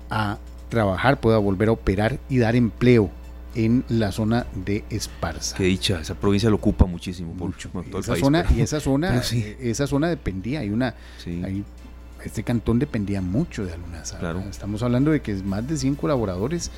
[0.10, 0.38] a
[0.70, 3.10] trabajar, pueda volver a operar y dar empleo
[3.58, 5.58] en la zona de Esparza.
[5.58, 7.34] Qué dicha, esa provincia lo ocupa muchísimo.
[7.34, 7.70] Mucho.
[8.00, 10.94] esa zona, y esa zona, eh, esa zona dependía, hay una,
[12.24, 14.20] este cantón dependía mucho de Alunasa.
[14.50, 16.70] Estamos hablando de que es más de 100 colaboradores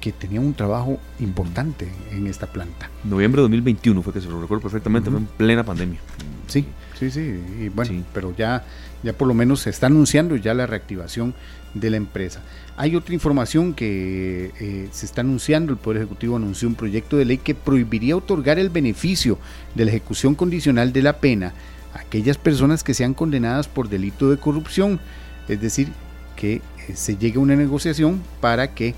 [0.00, 2.90] que tenían un trabajo importante en esta planta.
[3.04, 6.00] Noviembre de 2021 fue que se lo recuerdo perfectamente, fue en plena pandemia.
[6.48, 6.66] Sí,
[6.98, 8.64] sí, sí, y bueno, pero ya
[9.04, 11.34] ya por lo menos se está anunciando ya la reactivación
[11.74, 12.40] de la empresa.
[12.76, 17.24] Hay otra información que eh, se está anunciando, el Poder Ejecutivo anunció un proyecto de
[17.24, 19.38] ley que prohibiría otorgar el beneficio
[19.74, 21.52] de la ejecución condicional de la pena
[21.92, 25.00] a aquellas personas que sean condenadas por delito de corrupción,
[25.48, 25.88] es decir,
[26.36, 26.62] que eh,
[26.94, 28.94] se llegue a una negociación para que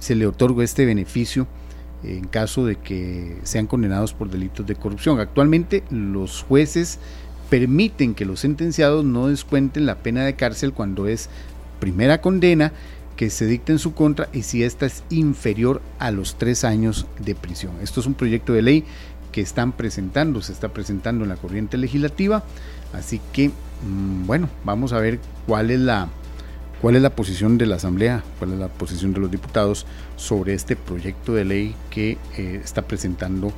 [0.00, 1.46] se le otorga este beneficio
[2.02, 5.20] en caso de que sean condenados por delitos de corrupción.
[5.20, 6.98] Actualmente los jueces
[7.50, 11.28] permiten que los sentenciados no descuenten la pena de cárcel cuando es
[11.78, 12.72] primera condena
[13.16, 17.06] que se dicta en su contra y si ésta es inferior a los tres años
[17.18, 17.74] de prisión.
[17.82, 18.84] Esto es un proyecto de ley
[19.32, 22.44] que están presentando, se está presentando en la corriente legislativa,
[22.92, 26.08] así que mm, bueno, vamos a ver cuál es la
[26.80, 30.54] cuál es la posición de la Asamblea, cuál es la posición de los diputados sobre
[30.54, 33.52] este proyecto de ley que eh, está presentando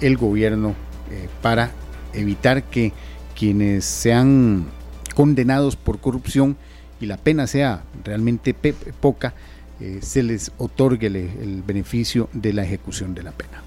[0.00, 0.74] el gobierno
[1.10, 1.72] eh, para
[2.12, 2.92] evitar que
[3.36, 4.66] quienes sean
[5.14, 6.56] condenados por corrupción
[7.00, 8.54] y la pena sea realmente
[9.00, 9.34] poca,
[9.80, 13.62] eh, se les otorgue el, beneficio de la ejecución de la pena.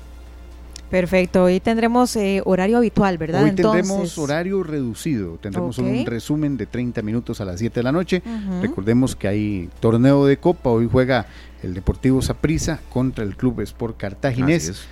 [0.90, 3.46] Perfecto, hoy tendremos eh, horario habitual, ¿verdad?
[3.46, 7.94] Hoy tendremos horario reducido, tendremos un resumen de 30 minutos a las 7 de la
[7.94, 8.22] noche.
[8.62, 11.28] Recordemos que hay torneo de copa, hoy juega
[11.64, 14.86] el Deportivo Saprissa contra el Club Sport Cartaginés.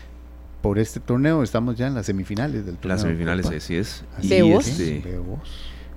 [0.62, 2.96] Por este torneo estamos ya en las semifinales del torneo.
[2.96, 4.04] Las semifinales, así es.
[4.18, 5.20] Así y este,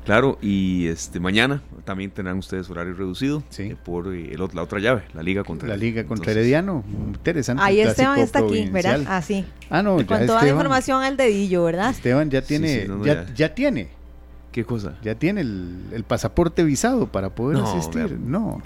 [0.05, 5.05] Claro, y este mañana también tendrán ustedes horario reducido eh, por eh, la otra llave,
[5.15, 7.63] la Liga contra La Liga contra Herediano, interesante.
[7.63, 9.03] Ahí Esteban está aquí, ¿verdad?
[9.07, 9.45] Ah, sí.
[9.71, 11.91] Ah, no, ya Con toda la información al dedillo, ¿verdad?
[11.91, 12.89] Esteban ya tiene,
[13.37, 13.89] ya, tiene.
[14.51, 14.99] ¿Qué cosa?
[15.03, 18.19] Ya tiene el, el pasaporte visado para poder asistir.
[18.19, 18.61] No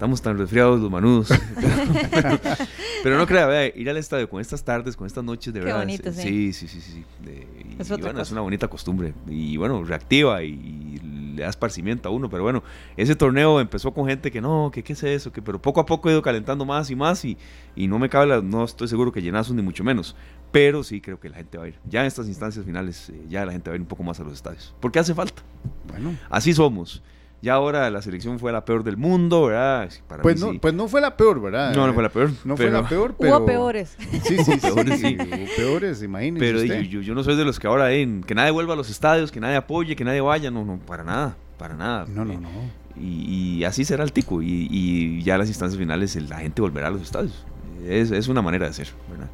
[0.00, 1.28] estamos tan resfriados los manudos.
[3.02, 5.80] pero, no crea, vea, ir al estadio con estas tardes, con estas noches, de verdad.
[5.80, 7.04] Bonito, sí, sí, sí, sí.
[7.22, 9.12] y, bueno, es una bonita costumbre.
[9.28, 10.98] Y bueno, reactiva y,
[11.34, 12.30] le da esparcimiento a uno.
[12.30, 12.62] Pero bueno,
[12.96, 15.84] ese torneo empezó con gente que no, que qué es eso, que pero poco a
[15.84, 17.36] poco he ido calentando más y más y,
[17.76, 20.16] y no me cabe, la, no estoy seguro que llenazos ni mucho menos.
[20.50, 21.78] Pero sí creo que la gente va a ir.
[21.84, 24.18] Ya en estas instancias finales, eh, ya la gente va a ir un poco más
[24.18, 24.74] a los estadios.
[24.80, 25.42] Porque hace falta.
[25.88, 26.16] Bueno.
[26.30, 27.02] Así somos.
[27.42, 29.88] Ya ahora la selección fue la peor del mundo, ¿verdad?
[30.20, 31.74] pues, no, pues no fue la peor, ¿verdad?
[31.74, 32.30] No, no fue la peor.
[32.44, 33.38] No fue la peor, pero...
[33.38, 33.96] Hubo peores.
[34.24, 35.16] Sí, sí, peores, sí.
[35.18, 36.82] Hubo peores, imagínense Pero usted.
[36.82, 39.32] Yo, yo, no soy de los que ahora, en que nadie vuelva a los estadios,
[39.32, 40.50] que nadie apoye, que nadie vaya.
[40.50, 42.04] No, no, para nada, para nada.
[42.08, 42.48] No, no, no.
[42.96, 44.42] Y, así será el tico.
[44.42, 47.46] Y, y, ya las instancias finales la gente volverá a los estadios.
[47.86, 49.30] Es, es una manera de ser, ¿verdad?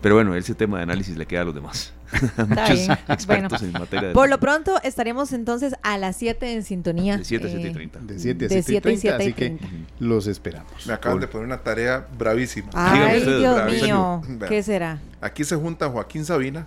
[0.00, 1.92] Pero bueno, ese tema de análisis le queda a los demás.
[2.48, 7.18] Muchos expertos en materia de Por lo pronto estaremos entonces a las 7 en sintonía.
[7.18, 7.98] De 7 a 7 y 30.
[8.00, 9.58] De 7 a 7 y 30, así que
[9.98, 10.86] los esperamos.
[10.86, 12.70] Me acaban de poner una tarea bravísima.
[12.74, 15.00] Ay, Dios mío, ¿qué será?
[15.20, 16.66] Aquí se junta Joaquín Sabina,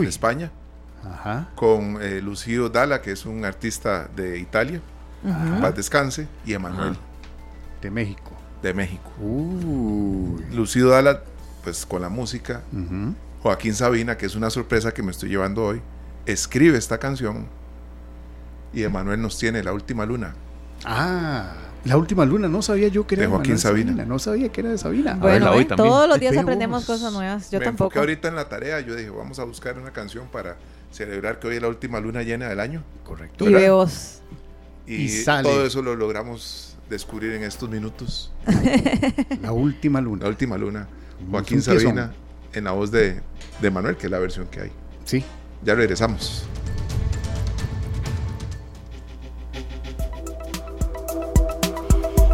[0.00, 0.50] de España,
[1.04, 1.48] Ajá.
[1.54, 4.80] con eh, Lucio Dala, que es un artista de Italia,
[5.24, 5.60] Ajá.
[5.60, 6.96] Paz Descanse, y Emanuel.
[7.82, 8.32] De México.
[8.62, 9.10] De México.
[9.20, 10.44] Uy.
[10.52, 11.22] Lucio Dala
[11.62, 12.62] pues con la música.
[13.42, 15.80] Joaquín Sabina, que es una sorpresa que me estoy llevando hoy,
[16.26, 17.46] escribe esta canción
[18.72, 20.34] y Emanuel nos tiene La Última Luna.
[20.84, 21.52] Ah,
[21.84, 24.04] La Última Luna, no sabía yo que era de Joaquín Sabina.
[24.04, 25.14] No sabía que era de Sabina.
[25.14, 27.50] Bueno, todos los días aprendemos cosas nuevas.
[27.50, 27.98] Yo me tampoco.
[27.98, 30.56] ahorita en la tarea, yo dije, vamos a buscar una canción para
[30.90, 32.82] celebrar que hoy es la última luna llena del año.
[33.04, 33.48] Correcto.
[33.48, 34.20] Y veos.
[34.86, 38.32] Y, todo eso lo logramos descubrir en estos minutos.
[39.42, 40.24] la última luna.
[40.24, 40.88] La última luna.
[41.30, 42.12] Joaquín Sabina
[42.52, 43.20] en la voz de,
[43.60, 44.72] de Manuel, que es la versión que hay.
[45.04, 45.24] Sí.
[45.62, 46.44] Ya regresamos.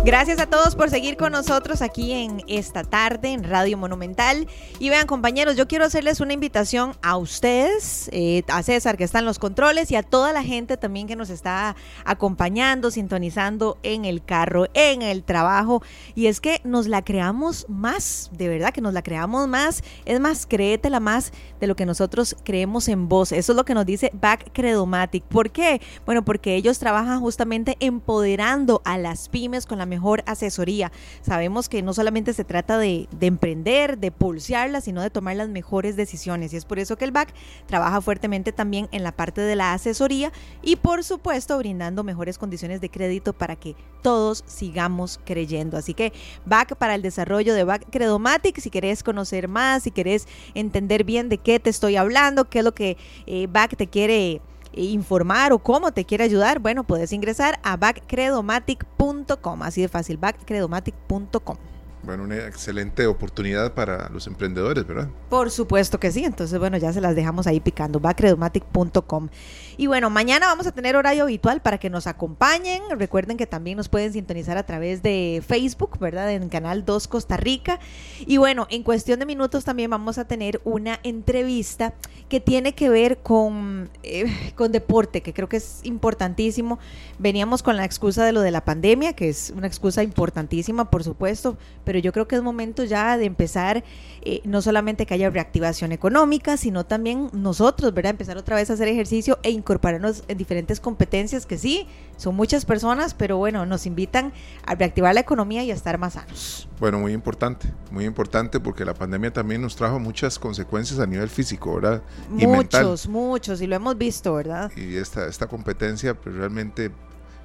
[0.07, 4.46] Gracias a todos por seguir con nosotros aquí en esta tarde en Radio Monumental.
[4.78, 9.18] Y vean, compañeros, yo quiero hacerles una invitación a ustedes, eh, a César que está
[9.18, 14.04] en los controles y a toda la gente también que nos está acompañando, sintonizando en
[14.04, 15.82] el carro, en el trabajo.
[16.14, 19.82] Y es que nos la creamos más, de verdad que nos la creamos más.
[20.04, 23.32] Es más, créetela más de lo que nosotros creemos en vos.
[23.32, 25.24] Eso es lo que nos dice Back Credomatic.
[25.24, 25.80] ¿Por qué?
[26.04, 29.95] Bueno, porque ellos trabajan justamente empoderando a las pymes con la mejor
[30.26, 30.92] asesoría.
[31.22, 35.97] Sabemos que no solamente se trata de, emprender, de pulsearla, sino de tomar las mejores
[35.97, 36.53] decisiones.
[36.53, 37.32] Y es por eso que el BAC
[37.66, 40.32] trabaja fuertemente también en la parte de la asesoría
[40.62, 45.76] y por supuesto brindando mejores condiciones de crédito para que todos sigamos creyendo.
[45.76, 46.12] Así que
[46.44, 51.28] BAC para el desarrollo de BAC Credomatic, si querés conocer más, si querés entender bien
[51.28, 54.40] de qué te estoy hablando, qué es lo que eh, BAC te quiere
[54.76, 61.56] informar o cómo te quiere ayudar, bueno, puedes ingresar a backcredomatic.com, así de fácil, backcredomatic.com.
[62.03, 65.09] Bueno, una excelente oportunidad para los emprendedores, ¿verdad?
[65.28, 66.24] Por supuesto que sí.
[66.24, 67.99] Entonces, bueno, ya se las dejamos ahí picando.
[67.99, 69.28] Backredomatic.com.
[69.76, 72.82] Y bueno, mañana vamos a tener horario habitual para que nos acompañen.
[72.97, 76.30] Recuerden que también nos pueden sintonizar a través de Facebook, ¿verdad?
[76.32, 77.80] En Canal 2 Costa Rica.
[78.20, 81.94] Y bueno, en cuestión de minutos también vamos a tener una entrevista
[82.28, 86.78] que tiene que ver con, eh, con deporte, que creo que es importantísimo.
[87.18, 91.03] Veníamos con la excusa de lo de la pandemia, que es una excusa importantísima, por
[91.03, 93.84] supuesto pero yo creo que es momento ya de empezar,
[94.22, 98.11] eh, no solamente que haya reactivación económica, sino también nosotros, ¿verdad?
[98.11, 102.64] Empezar otra vez a hacer ejercicio e incorporarnos en diferentes competencias que sí, son muchas
[102.64, 104.32] personas, pero bueno, nos invitan
[104.66, 106.68] a reactivar la economía y a estar más sanos.
[106.80, 111.28] Bueno, muy importante, muy importante porque la pandemia también nos trajo muchas consecuencias a nivel
[111.28, 112.03] físico, ¿verdad?
[112.37, 114.72] Y muchos, muchos, y lo hemos visto, ¿verdad?
[114.76, 116.91] Y esta, esta competencia pues, realmente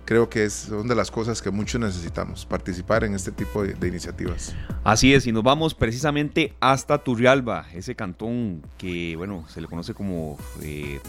[0.06, 3.88] creo que es una de las cosas que muchos necesitamos, participar en este tipo de,
[3.88, 4.56] iniciativas.
[4.84, 9.94] Así es, y nos vamos precisamente hasta Turrialba, ese cantón que, bueno, se le conoce
[9.94, 11.00] como eh,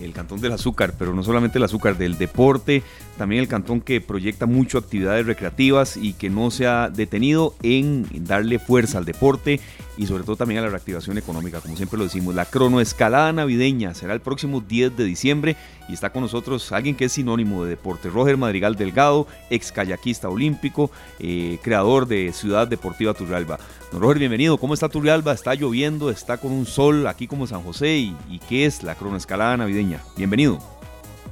[0.00, 2.82] el cantón del azúcar, pero no solamente el azúcar, del deporte,
[3.18, 8.06] también el cantón que proyecta mucho actividades recreativas y que no se ha detenido en
[8.24, 9.60] darle fuerza al deporte
[9.96, 12.34] y sobre todo también a la reactivación económica, como siempre lo decimos.
[12.34, 15.56] La cronoescalada navideña será el próximo 10 de diciembre
[15.88, 20.28] y está con nosotros alguien que es sinónimo de deporte, Roger Madrigal Delgado, ex kayakista
[20.28, 23.58] olímpico, eh, creador de Ciudad Deportiva Turrialba.
[23.92, 24.58] Roger, bienvenido.
[24.58, 25.32] ¿Cómo está Turrialba?
[25.32, 26.10] ¿Está lloviendo?
[26.10, 27.96] ¿Está con un sol aquí como San José?
[27.96, 30.00] ¿Y, y qué es la cronoescalada navideña?
[30.16, 30.58] Bienvenido.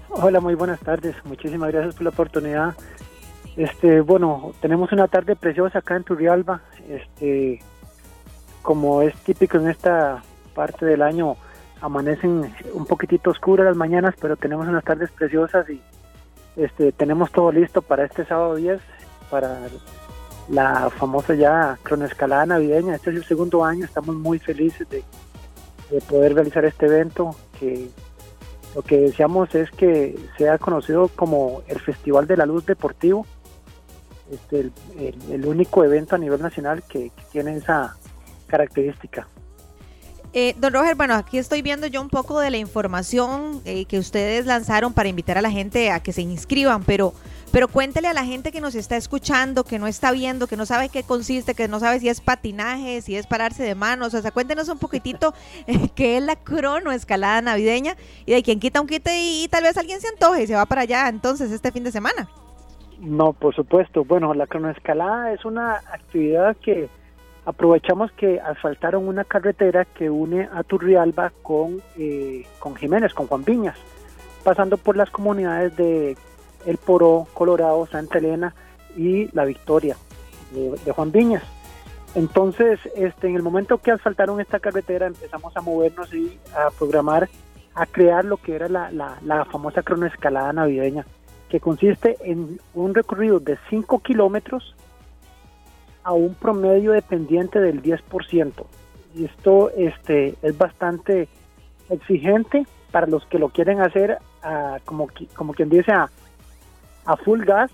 [0.08, 1.16] Hola, muy buenas tardes.
[1.24, 2.74] Muchísimas gracias por la oportunidad.
[3.56, 6.62] Este, bueno, tenemos una tarde preciosa acá en Turrialba.
[6.88, 7.60] Este,
[8.64, 10.22] como es típico en esta
[10.54, 11.36] parte del año,
[11.82, 15.82] amanecen un poquitito oscuras las mañanas, pero tenemos unas tardes preciosas y
[16.56, 18.80] este, tenemos todo listo para este sábado 10,
[19.30, 19.58] para
[20.48, 22.94] la famosa ya cronoescalada navideña.
[22.94, 25.04] Este es el segundo año, estamos muy felices de,
[26.08, 27.88] poder realizar este evento que
[28.74, 33.26] lo que deseamos es que sea conocido como el Festival de la Luz Deportivo,
[34.32, 37.94] este, el, único evento a nivel nacional que tiene esa,
[38.46, 39.28] característica.
[40.36, 44.00] Eh, don Roger, bueno, aquí estoy viendo yo un poco de la información eh, que
[44.00, 47.14] ustedes lanzaron para invitar a la gente a que se inscriban, pero,
[47.52, 50.66] pero cuéntele a la gente que nos está escuchando, que no está viendo, que no
[50.66, 54.20] sabe qué consiste, que no sabe si es patinaje, si es pararse de manos, o
[54.20, 55.34] sea, cuéntenos un poquitito
[55.68, 57.94] eh, qué es la cronoescalada navideña
[58.26, 60.66] y de quien quita un quite y, tal vez alguien se antoje y se va
[60.66, 62.28] para allá entonces este fin de semana.
[62.98, 64.04] No, por supuesto.
[64.04, 66.88] Bueno, la cronoescalada es una actividad que
[67.44, 73.44] aprovechamos que asfaltaron una carretera que une a Turrialba con, eh, con Jiménez, con Juan
[73.44, 73.76] Viñas,
[74.42, 76.16] pasando por las comunidades de
[76.66, 78.54] El Poró, Colorado, Santa Elena
[78.96, 79.96] y La Victoria
[80.52, 81.42] de, Juan Viñas.
[82.14, 87.28] Entonces, este, en el momento que asfaltaron esta carretera, empezamos a movernos y a programar,
[87.74, 91.04] a crear lo que era la, la, la famosa cronoescalada navideña,
[91.48, 94.76] que consiste en un recorrido de 5 kilómetros
[96.04, 98.52] a un promedio dependiente del 10%.
[99.14, 101.28] Y esto este, es bastante
[101.90, 104.18] exigente para los que lo quieren hacer
[104.84, 106.08] como, como quien dice a,
[107.24, 107.70] full gas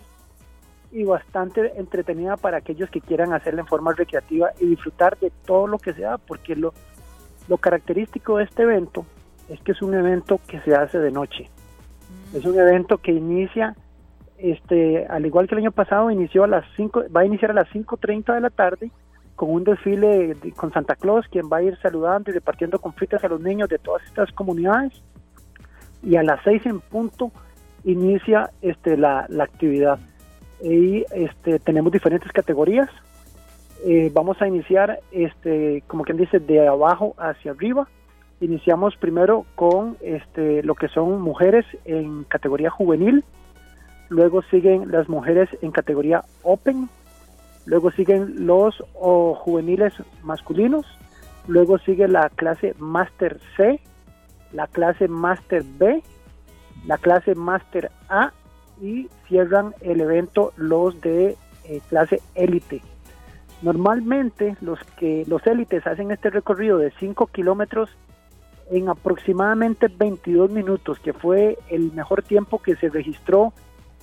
[0.92, 5.66] y bastante entretenida para aquellos que quieran hacerla en forma recreativa y disfrutar de todo
[5.66, 6.72] lo que sea, porque lo,
[7.48, 9.04] lo característico de este evento
[9.48, 11.48] es que es un evento que se hace de noche.
[12.32, 13.74] Es un evento que inicia
[14.42, 17.54] este, al igual que el año pasado, inició a las 5, va a iniciar a
[17.54, 18.90] las 5.30 de la tarde
[19.36, 23.28] con un desfile con Santa Claus, quien va a ir saludando y repartiendo confites a
[23.28, 24.92] los niños de todas estas comunidades.
[26.02, 27.32] Y a las 6 en punto
[27.84, 29.98] inicia este, la, actividad.
[30.62, 32.90] Y este, tenemos diferentes categorías.
[33.86, 37.88] Eh, vamos a iniciar, este, como quien dice, de abajo hacia arriba.
[38.42, 43.24] Iniciamos primero con este, lo que son mujeres en categoría juvenil,
[44.10, 46.90] luego siguen las mujeres en categoría Open,
[47.64, 50.84] luego siguen los juveniles masculinos,
[51.46, 53.80] luego sigue la clase Master C,
[54.52, 56.02] la clase Master B,
[56.86, 58.32] la clase Master A
[58.82, 62.82] y cierran el evento los de eh, clase élite.
[63.62, 67.90] Normalmente los que los élites hacen este recorrido de 5 kilómetros
[68.70, 73.52] en aproximadamente 22 minutos, que fue el mejor tiempo que se registró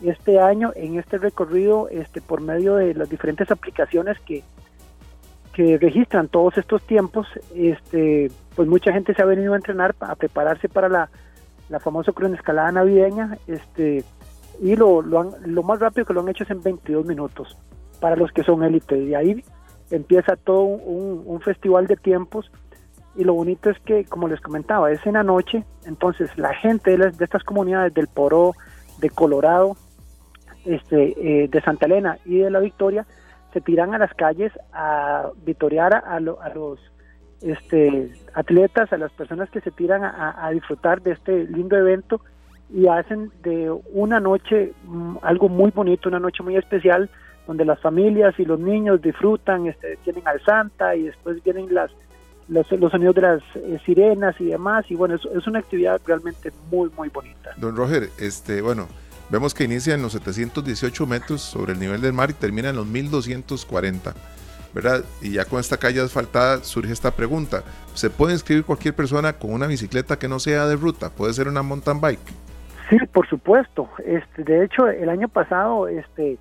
[0.02, 4.44] este año en este recorrido este, por medio de las diferentes aplicaciones que,
[5.54, 10.16] que registran todos estos tiempos, este, pues mucha gente se ha venido a entrenar, a
[10.16, 11.10] prepararse para la,
[11.70, 14.04] la famosa escalada navideña, este,
[14.62, 17.58] y lo, lo, han, lo más rápido que lo han hecho es en 22 minutos,
[18.00, 19.44] para los que son élite, y ahí
[19.90, 22.52] empieza todo un, festival de tiempos,
[23.16, 26.96] y lo bonito es que, como les comentaba, es en la noche, entonces la gente
[26.98, 28.54] de, de estas comunidades del Poró,
[29.00, 29.76] de Colorado,
[30.68, 33.06] este, eh, de Santa Elena y de la Victoria
[33.54, 36.80] se tiran a las calles a victoriar a, los
[37.42, 42.22] este, atletas, a las personas que se tiran a, disfrutar de este lindo evento
[42.70, 47.10] y hacen de una noche mm, algo muy bonito, una noche muy especial,
[47.48, 51.92] donde las familias y los niños disfrutan, este, tienen al Santa y después vienen las
[52.50, 56.00] los, los sonidos de las eh, sirenas y demás, y bueno, es, es, una actividad
[56.06, 57.52] realmente muy, muy bonita.
[57.58, 58.88] Don Roger, este, bueno,
[59.30, 62.76] vemos que inicia en los 718 metros sobre el nivel del mar y termina en
[62.76, 64.14] los 1240.
[64.74, 65.04] ¿verdad?
[65.22, 67.64] Y ya con esta calle asfaltada surge esta pregunta.
[67.94, 71.10] ¿Se puede inscribir cualquier persona con una bicicleta que no sea de ruta?
[71.10, 72.20] ¿Puede ser una mountain bike?
[72.90, 73.90] Sí, por supuesto.
[74.06, 76.38] Este, de hecho, el año pasado este,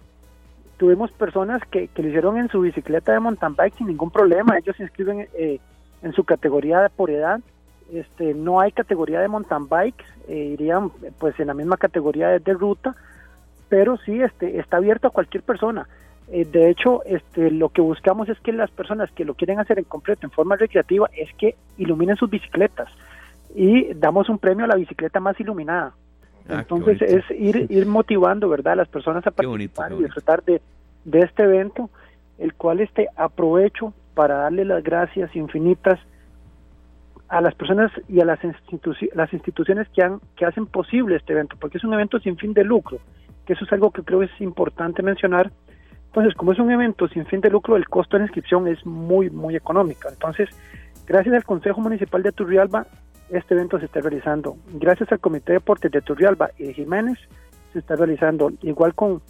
[0.76, 4.58] tuvimos personas que, que lo hicieron en su bicicleta de mountain bike sin ningún problema.
[4.58, 5.58] Ellos se inscriben eh,
[6.02, 7.40] en su categoría por edad.
[7.92, 12.40] Este, no hay categoría de mountain bike, eh, irían pues en la misma categoría de,
[12.40, 12.96] de, ruta,
[13.68, 15.86] pero sí este, está abierto a cualquier persona.
[16.28, 19.78] Eh, de hecho, este, lo que buscamos es que las personas que lo quieren hacer
[19.78, 22.88] en completo, en forma recreativa, es que iluminen sus bicicletas
[23.54, 25.94] y damos un premio a la bicicleta más iluminada.
[26.48, 30.60] Ah, Entonces es ir, ir motivando, ¿verdad?, a las personas a participar y disfrutar de,
[31.04, 31.90] de este evento,
[32.38, 36.00] el cual este aprovecho para darle las gracias infinitas
[37.28, 41.78] a las personas y a las, instituciones que, han, que hacen posible este evento, porque
[41.78, 42.98] es un evento sin fin de lucro,
[43.44, 45.50] que eso es algo que creo es importante mencionar.
[46.06, 48.84] Entonces, como es un evento sin fin de lucro, el costo de la inscripción es
[48.86, 50.08] muy, muy económico.
[50.08, 50.48] Entonces,
[51.06, 52.86] gracias al Consejo Municipal de Turrialba,
[53.28, 54.56] este evento se está realizando.
[54.74, 57.18] Gracias al Comité de Deportes de Turrialba y de Jiménez,
[57.72, 58.52] se está realizando.
[58.62, 59.20] Igual con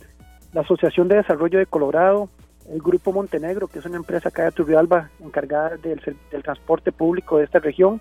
[0.52, 2.28] la Asociación de Desarrollo de Colorado,
[2.72, 6.00] el Grupo Montenegro, que es una empresa acá de Turrialba encargada del,
[6.30, 8.00] del, transporte público de esta región,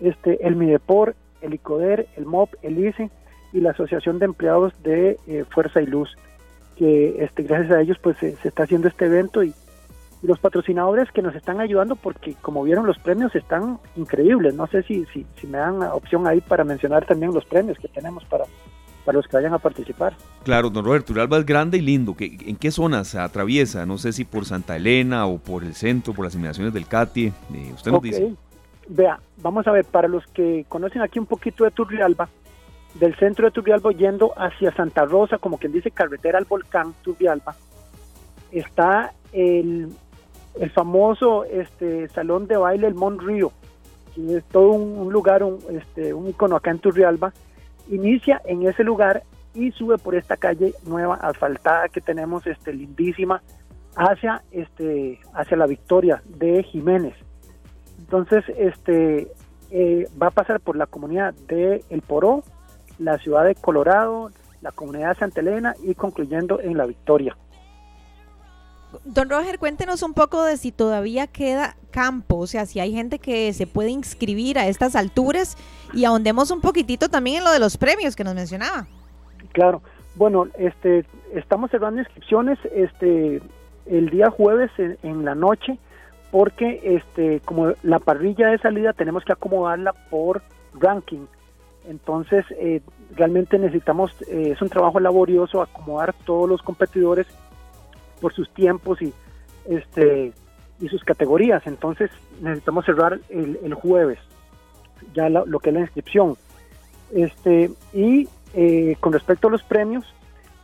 [0.00, 3.10] este, el Midepor, el ICODER, el MOP, el ICE
[3.52, 6.16] y la Asociación de Empleados de eh, Fuerza y Luz,
[6.76, 9.54] que este, gracias a ellos pues se, está haciendo este evento y,
[10.22, 14.82] los patrocinadores que nos están ayudando porque como vieron los premios están increíbles, no sé
[14.82, 18.44] si, si, si me dan opción ahí para mencionar también los premios que tenemos para,
[19.06, 20.14] para los que vayan a participar.
[20.42, 22.14] Claro, don Roberto, Turrialba es grande y lindo.
[22.18, 23.86] ¿En qué zonas se atraviesa?
[23.86, 27.26] No sé si por Santa Elena o por el centro, por las inmediaciones del CATI.
[27.26, 28.34] Eh, usted nos dice.
[28.88, 32.28] Vea, vamos a ver, para los que conocen aquí un poquito de Turrialba,
[32.94, 37.54] del centro de Turrialba yendo hacia Santa Rosa, como quien dice carretera al volcán Turrialba,
[38.50, 39.88] está el,
[40.58, 43.52] el famoso este salón de baile el Mont Río,
[44.14, 47.32] que es todo un, lugar, un, este, un icono acá en Turrialba,
[47.88, 49.22] inicia en ese lugar
[49.54, 53.42] y sube por esta calle nueva asfaltada que tenemos este lindísima
[53.94, 57.14] hacia este hacia la Victoria de Jiménez.
[57.98, 59.28] Entonces este
[59.70, 62.42] eh, va a pasar por la comunidad de El Poró
[62.98, 64.30] la ciudad de Colorado
[64.60, 67.36] la comunidad de Santa Elena y concluyendo en la Victoria
[69.04, 73.18] Don Roger, cuéntenos un poco de si todavía queda campo, o sea, si hay gente
[73.18, 75.56] que se puede inscribir a estas alturas
[75.94, 78.86] y ahondemos un poquitito también en lo de los premios que nos mencionaba.
[79.52, 79.82] Claro,
[80.14, 83.40] bueno, este, estamos cerrando inscripciones este,
[83.86, 85.78] el día jueves en, la noche
[86.30, 90.42] porque este, como la parrilla de salida tenemos que acomodarla por
[90.74, 91.26] ranking.
[91.88, 92.82] Entonces, eh,
[93.14, 97.26] realmente necesitamos, eh, es un trabajo laborioso acomodar todos los competidores
[98.20, 99.12] por sus tiempos y
[99.68, 100.32] este
[100.80, 101.66] y sus categorías.
[101.66, 102.10] Entonces
[102.40, 104.18] necesitamos cerrar el, jueves
[105.14, 106.36] ya lo que es la inscripción.
[107.12, 110.04] Este y eh, con respecto a los premios,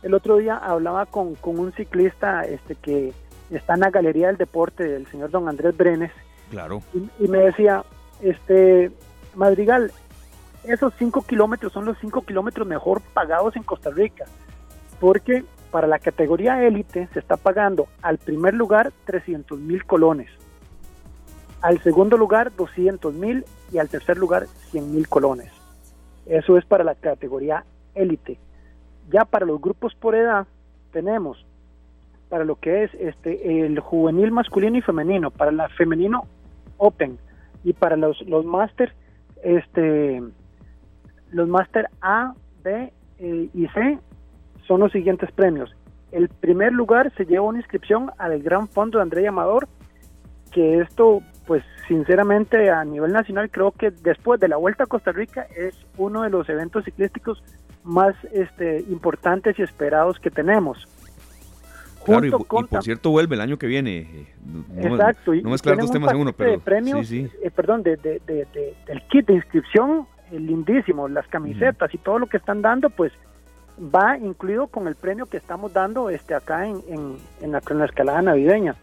[0.01, 3.13] el otro día hablaba con, un ciclista este que
[3.49, 6.11] está en la galería del deporte del señor don Andrés Brenes.
[6.49, 6.81] Claro.
[6.93, 7.83] Y, y me decía,
[8.21, 8.91] este
[9.35, 9.91] Madrigal,
[10.63, 14.25] esos cinco kilómetros son los cinco kilómetros mejor pagados en Costa Rica,
[14.99, 15.43] porque
[15.73, 20.29] para la categoría élite se está pagando al primer lugar 300 mil colones,
[21.63, 25.51] al segundo lugar 200 mil y al tercer lugar 100 mil colones.
[26.27, 27.65] Eso es para la categoría
[27.95, 28.37] élite.
[29.09, 30.45] Ya para los grupos por edad
[30.91, 31.43] tenemos
[32.29, 36.27] para lo que es este el juvenil masculino y femenino, para la femenino
[36.77, 37.17] open
[37.63, 38.93] y para los los máster
[39.41, 40.21] este
[41.31, 43.97] los máster A, B eh, y C
[44.67, 45.75] son los siguientes premios.
[46.11, 49.67] El primer lugar se lleva una inscripción al Gran Fondo de André Amador,
[50.51, 55.11] que esto, pues sinceramente a nivel nacional creo que después de la Vuelta a Costa
[55.11, 57.43] Rica es uno de los eventos ciclísticos
[57.83, 60.87] más este, importantes y esperados que tenemos.
[62.05, 63.99] Claro, y, por cierto vuelve el año que viene.
[64.01, 64.25] Eh,
[64.77, 65.33] Exacto.
[65.35, 66.51] No mezclar dos temas en uno, pero...
[66.51, 71.97] De premios, sí, eh, perdón, de, del kit de inscripción, eh, lindísimo, las camisetas y
[71.97, 73.13] todo lo que están dando, pues
[73.79, 76.81] va incluido con el premio que estamos dando este acá en,
[77.41, 78.75] en, la, escalada navideña.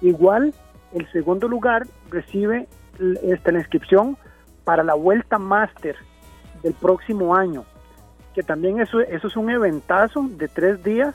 [0.00, 0.54] Igual,
[0.92, 2.68] el segundo lugar recibe
[3.22, 4.16] este, la inscripción
[4.64, 5.96] para la Vuelta Máster
[6.62, 7.64] del próximo año,
[8.34, 11.14] que también eso, eso es un eventazo de tres días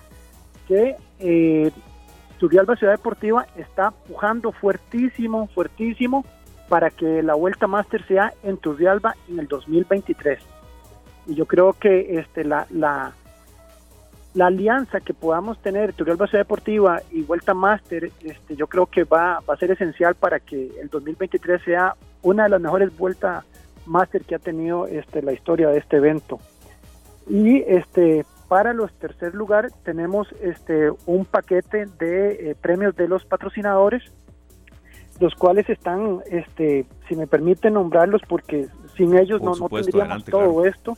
[0.68, 1.72] que eh,
[2.38, 6.26] Turrialba Ciudad Deportiva está pujando fuertísimo, fuertísimo
[6.70, 10.59] para que la Vuelta Máster sea en Turrialba en el 2023.
[11.28, 13.14] Y yo creo que este, la, la,
[14.34, 19.04] la alianza que podamos tener Turrialba Ciudad Deportiva y Vuelta Máster, este, yo creo que
[19.04, 23.46] va, va a ser esencial para que el 2023 sea una de las mejores vueltas
[23.86, 26.40] máster que ha tenido este, la historia de este evento.
[27.28, 33.26] Y este, para los tercer lugar tenemos este, un paquete de eh, premios de los
[33.26, 34.04] patrocinadores,
[35.20, 38.68] los cuales están, este, si me permiten nombrarlos, porque
[39.00, 40.98] sin ellos no, no, tendríamos todo esto.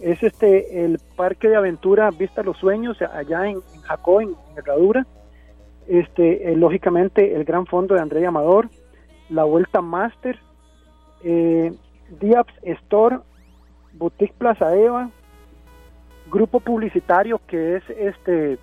[0.00, 5.06] Es este el Parque de Aventura Vista los Sueños, allá en, Jacó, en, Herradura.
[5.86, 8.68] Este, eh, lógicamente, el Gran Fondo de André Amador,
[9.30, 10.38] la Vuelta Master,
[11.22, 11.72] eh,
[12.20, 13.20] Diabs Store,
[13.92, 15.10] Boutique Plaza Eva,
[16.28, 18.58] grupo publicitario que es este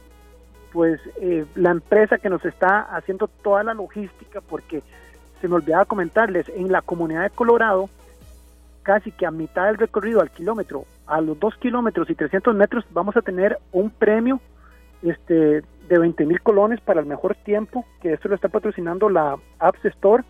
[0.71, 4.83] pues eh, la empresa que nos está haciendo toda la logística porque
[5.39, 7.89] se me olvidaba comentarles en la comunidad de Colorado
[8.85, 12.85] casi que a mitad del recorrido al kilómetro a los dos kilómetros y 300 metros
[12.91, 14.39] vamos a tener un premio
[15.01, 19.37] este de 20 mil colones para el mejor tiempo que esto lo está patrocinando la
[19.59, 20.23] Apps Store.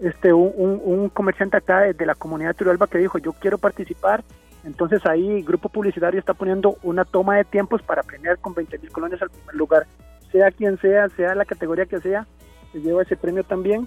[0.00, 4.24] Este un, un, comerciante acá de, la comunidad de Turalba que dijo yo quiero participar
[4.64, 8.78] entonces ahí el grupo publicitario está poniendo una toma de tiempos para premiar con 20
[8.78, 9.86] mil colones al primer lugar,
[10.30, 12.26] sea quien sea, sea la categoría que sea,
[12.72, 13.86] se lleva ese premio también.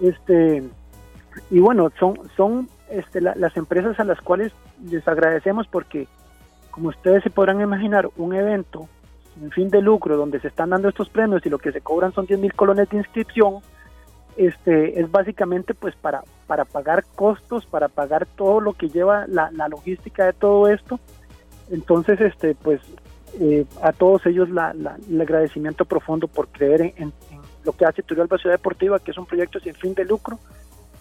[0.00, 0.64] Este
[1.50, 4.52] y bueno, son son este, las empresas a las cuales
[4.90, 6.08] les agradecemos porque
[6.70, 8.88] como ustedes se podrán imaginar, un evento
[9.34, 12.12] sin fin de lucro donde se están dando estos premios y lo que se cobran
[12.12, 13.56] son 10 mil colones de inscripción,
[14.36, 19.50] este, es básicamente pues para, para pagar costos, para pagar todo lo que lleva la,
[19.68, 21.00] logística de todo esto.
[21.70, 22.80] Entonces, este, pues
[23.40, 24.74] eh, a todos ellos la,
[25.08, 27.12] el agradecimiento profundo por creer en,
[27.64, 30.38] lo que hace Turrialba Ciudad Deportiva, que es un proyecto sin fin de lucro,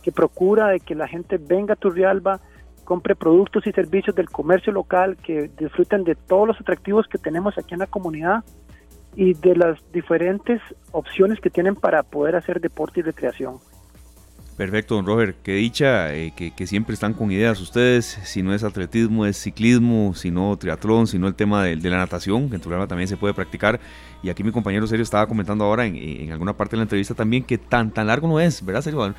[0.08, 2.40] que procura de que la gente venga a Turrialba,
[2.86, 7.58] compre productos y servicios del comercio local, que disfruten de todos los atractivos que tenemos
[7.58, 8.46] aquí en la comunidad
[9.18, 10.62] y de las diferentes
[10.94, 13.58] opciones que tienen para poder hacer deporte y recreación.
[14.56, 15.36] Perfecto, don Roger.
[15.44, 18.06] Qué dicha eh, que, siempre están con ideas ustedes.
[18.24, 21.98] Si no es atletismo, es ciclismo, si no triatlón, si no el tema de, la
[21.98, 23.80] natación, que en programa también se puede practicar.
[24.24, 27.14] Y aquí mi compañero Sergio estaba comentando ahora en, en, alguna parte de la entrevista
[27.14, 29.14] también que tan tan largo no es, ¿verdad, Sergio?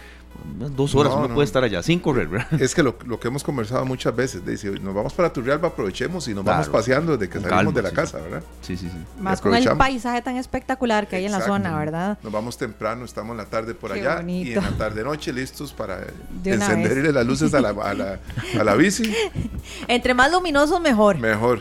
[0.56, 2.60] Unas dos horas uno puede estar allá sin correr, ¿verdad?
[2.60, 6.26] Es que lo, lo, que hemos conversado muchas veces, dice, nos vamos para Turrialba, aprovechemos
[6.28, 8.42] y nos vamos paseando desde que salimos de la casa, ¿verdad?
[8.62, 8.98] Sí, sí, sí.
[9.20, 12.18] Más con el paisaje tan espectacular que hay en la zona, ¿verdad?
[12.22, 16.00] Nos vamos temprano, estamos en la tarde por allá y en la tarde-noche listos para
[16.44, 18.20] encenderle las luces a la, a la,
[18.58, 19.12] a la bici.
[19.88, 21.18] Entre más luminoso, mejor.
[21.18, 21.60] Mejor.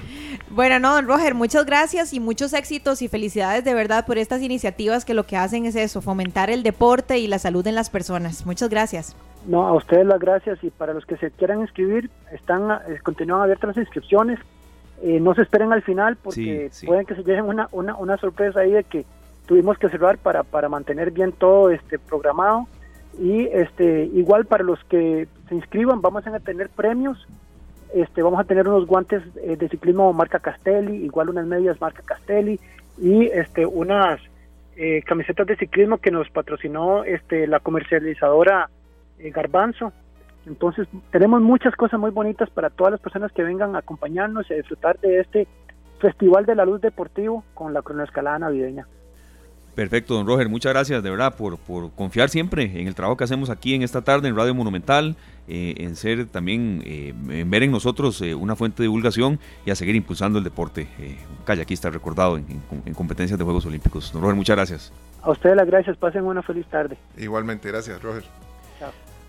[0.50, 5.04] Bueno, no, Roger, muchas gracias y muchos éxitos y felicidades de verdad por estas iniciativas
[5.04, 8.46] que lo que hacen es eso, fomentar el deporte y la salud en las personas.
[8.46, 9.16] Muchas gracias.
[9.46, 13.42] No, a ustedes las gracias y para los que se quieran inscribir, están eh, continúan
[13.42, 14.40] abiertas las inscripciones.
[15.04, 18.62] Eh, no se esperen al final porque pueden que se lleven una, una, una sorpresa
[18.62, 19.06] ahí de que
[19.48, 22.68] tuvimos que cerrar para, para mantener bien todo este programado
[23.20, 27.28] y este igual para los que se inscriban vamos a tener premios
[27.94, 32.02] este, vamos a tener unos guantes eh, de ciclismo marca Castelli, igual unas medias marca
[32.04, 32.60] Castelli
[32.98, 34.20] y este, unas
[34.76, 38.70] eh, camisetas de ciclismo que nos patrocinó este, la comercializadora
[39.20, 39.94] eh, Garbanzo.
[40.46, 44.54] Entonces tenemos muchas cosas muy bonitas para todas las personas que vengan a acompañarnos y
[44.54, 45.48] a disfrutar de este
[46.00, 48.88] Festival de la Luz Deportivo con la cronoescalada navideña.
[49.78, 53.26] Perfecto, don Roger, muchas gracias de verdad por, por confiar siempre en el trabajo que
[53.26, 55.16] hacemos aquí en esta tarde en Radio Monumental,
[55.48, 59.38] eh, en ser también, eh, en ver en nosotros eh, una fuente de divulgación
[59.68, 60.88] y a seguir impulsando el deporte
[61.46, 62.46] aquí está recordado en,
[62.88, 64.12] en, competencias de Juegos Olímpicos.
[64.12, 64.92] Don Roger, muchas gracias.
[65.22, 66.98] A ustedes las gracias, pasen una feliz tarde.
[67.16, 68.24] Igualmente, gracias Roger.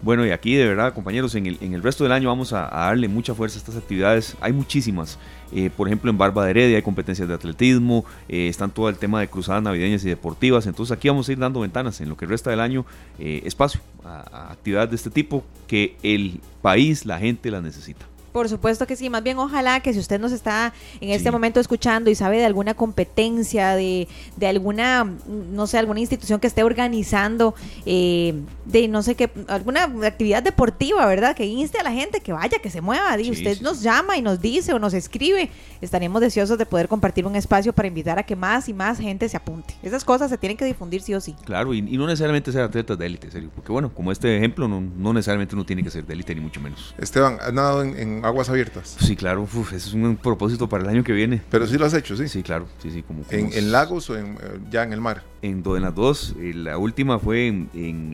[0.00, 2.68] Bueno, y aquí de verdad, compañeros, en el, en el resto del año vamos a,
[2.68, 4.36] darle mucha fuerza a estas actividades.
[4.40, 5.18] Hay muchísimas.
[5.52, 8.96] Eh, por ejemplo, en Barba de Heredia hay competencias de atletismo, eh, están todo el
[8.96, 10.66] tema de cruzadas navideñas y deportivas.
[10.66, 12.86] Entonces aquí vamos a ir dando ventanas en lo que resta del año,
[13.18, 18.06] eh, espacio a actividades de este tipo que el país, la gente las necesita.
[18.32, 21.60] Por supuesto que sí, más bien ojalá que si usted nos está en este momento
[21.60, 26.62] escuchando y sabe de alguna competencia, de, de, alguna, no sé, alguna institución que esté
[26.62, 27.54] organizando,
[27.86, 28.34] eh,
[28.64, 31.34] de no sé qué, alguna actividad deportiva, ¿verdad?
[31.34, 33.18] Que inste a la gente que vaya, que se mueva.
[33.20, 35.50] y usted nos llama y nos dice o nos escribe.
[35.80, 39.28] Estaremos deseosos de poder compartir un espacio para invitar a que más y más gente
[39.28, 39.74] se apunte.
[39.82, 41.34] Esas cosas se tienen que difundir sí o sí.
[41.44, 43.50] Claro, y, no necesariamente ser atletas de élite, serio.
[43.54, 46.60] Porque bueno, como este ejemplo, no, necesariamente uno tiene que ser de élite, ni mucho
[46.60, 46.94] menos.
[46.98, 48.96] Esteban, ¿ha dado en con aguas abiertas.
[49.00, 51.42] Sí, claro, ese es un propósito para el año que viene.
[51.50, 52.28] Pero sí lo has hecho, sí.
[52.28, 53.02] Sí, claro, sí, sí.
[53.02, 55.22] Como, ¿En, lagos o en, eh, ya en el mar?
[55.42, 56.34] En, en las dos.
[56.38, 58.10] Eh, la última fue en, en,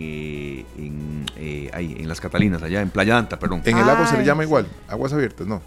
[1.37, 3.63] eh, en, las Catalinas, allá en Playa Anta, perdón.
[3.65, 4.67] ¿En el lago se le llama igual?
[4.89, 5.63] Aguas abiertas, no.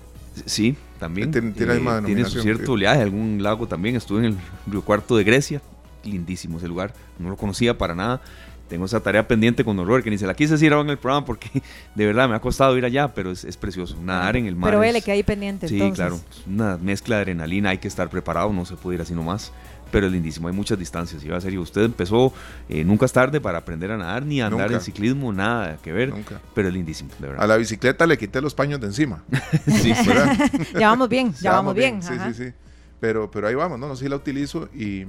[0.45, 1.31] Sí, también.
[1.31, 3.95] Tiene, tiene, tiene su cierto oleaje, algún lago también.
[3.95, 4.37] Estuve en el
[4.67, 5.61] Río Cuarto de Grecia.
[6.03, 6.93] Lindísimo ese lugar.
[7.17, 8.21] No lo conocía para nada
[8.67, 10.97] tengo esa tarea pendiente con Robert, que ni se la quise decir ahora en el
[10.97, 11.49] programa porque
[11.95, 13.97] de verdad me ha costado ir allá, pero es, precioso.
[14.01, 14.69] Nadar en el mar.
[14.69, 15.67] Pero vele que hay pendiente.
[15.67, 16.19] Sí, claro.
[16.47, 19.51] una mezcla de adrenalina, hay que estar preparado, no se puede ir así nomás.
[19.89, 21.23] Pero es lindísimo, hay muchas distancias.
[21.23, 22.33] Y va a ser, usted empezó,
[22.67, 25.93] eh, nunca es tarde para aprender a nadar, ni a andar en ciclismo, nada que
[25.93, 26.09] ver.
[26.09, 26.41] Nunca.
[26.53, 27.43] Pero es lindísimo, de verdad.
[27.43, 29.23] A la bicicleta le quité los paños de encima.
[29.65, 29.93] sí,
[30.77, 32.03] ya vamos bien, ya, vamos bien.
[32.03, 32.53] Sí, sí, sí.
[32.99, 33.87] Pero, pero ahí vamos, ¿no?
[33.87, 35.05] no sí la utilizo y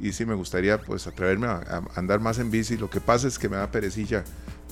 [0.00, 2.76] y sí me gustaría pues atreverme a, andar más en bici.
[2.76, 4.24] Lo que pasa es que me da perecilla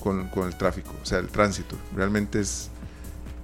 [0.03, 1.77] con, con el tráfico, o sea, el tránsito.
[1.95, 2.71] Realmente es,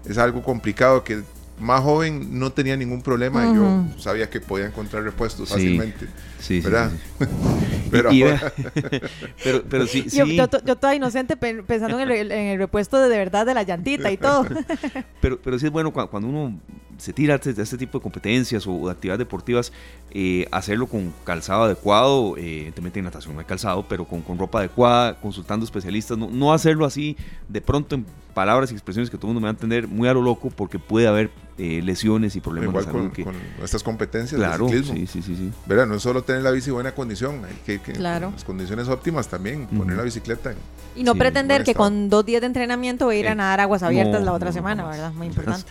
[0.04, 1.22] es algo complicado que
[1.60, 6.06] más joven no tenía ningún problema y yo sabía que podía encontrar repuestos fácilmente.
[6.40, 6.92] Sí, ¿verdad?
[7.90, 8.10] pero,
[9.42, 13.08] pero, pero, sí, yo, yo, yo, toda inocente pensando en el, en el, repuesto de,
[13.08, 14.46] de verdad de la llantita y todo.
[15.20, 16.60] pero, pero sí es bueno cuando uno
[16.98, 19.72] se tira de este tipo de competencias o de actividades deportivas,
[20.10, 24.58] eh, hacerlo con calzado adecuado, eh, en natación no hay calzado, pero con, con ropa
[24.58, 27.16] adecuada, consultando especialistas, no, no, hacerlo así
[27.48, 28.04] de pronto en
[28.34, 30.50] palabras y expresiones que todo el mundo me va a entender muy a lo loco
[30.50, 33.12] porque puede haber eh, lesiones y problemas Igual de salud.
[33.12, 34.94] Con, con estas competencias claro, ciclismo.
[34.94, 35.52] Sí, sí, sí, sí.
[35.66, 35.86] ¿Verdad?
[35.86, 38.30] No es solo tener la bici en buena condición, hay que, claro.
[38.32, 40.54] las condiciones óptimas también, poner la bicicleta
[40.96, 43.82] Y no pretender que con dos días de entrenamiento voy a ir a nadar aguas
[43.82, 45.12] abiertas la otra semana, ¿verdad?
[45.12, 45.64] Muy importante.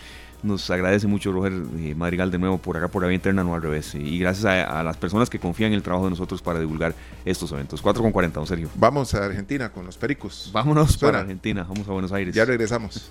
[0.44, 3.56] Nos agradece mucho Roger eh, Madrigal de nuevo por acá por la vía interna, no
[3.56, 3.96] al revés.
[3.96, 6.94] Y gracias a, las personas que confían en el trabajo de nosotros para divulgar
[7.26, 7.82] estos eventos.
[7.82, 8.70] 4 con 40, don Sergio.
[8.76, 10.50] Vamos a Argentina con los Pericos.
[10.54, 12.36] Vámonos para Argentina, vamos a Buenos Aires.
[12.36, 13.10] Ya regresamos.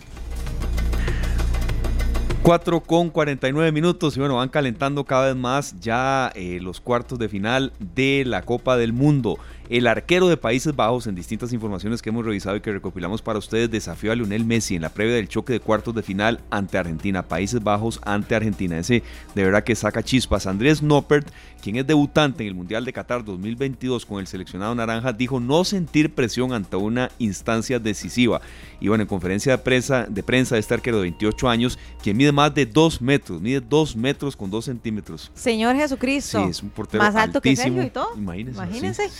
[2.47, 7.19] 4 con 49 minutos y bueno, van calentando cada vez más ya eh, los cuartos
[7.19, 9.37] de final de la Copa del Mundo.
[9.69, 13.39] El arquero de Países Bajos, en distintas informaciones que hemos revisado y que recopilamos para
[13.39, 16.79] ustedes, desafió a Lionel Messi en la previa del choque de cuartos de final ante
[16.79, 17.23] Argentina.
[17.23, 18.79] Países Bajos ante Argentina.
[18.79, 19.03] Ese
[19.35, 20.47] de verdad que saca chispas.
[20.47, 21.29] Andrés Noppert,
[21.61, 25.65] quien es debutante en el Mundial de Qatar 2022 con el seleccionado naranja, dijo no
[25.65, 28.41] sentir presión ante una instancia decisiva.
[28.81, 32.31] Y bueno, en conferencia de prensa de, prensa este arquero de 28 años, quien mide
[32.31, 35.31] más de 2 metros, mide 2 metros con 2 centímetros.
[35.35, 36.45] Señor Jesucristo.
[36.45, 38.17] Sí, es un portero Más alto que Sergio y todo.
[38.17, 38.59] Imagínense.
[38.59, 39.11] Imagínense.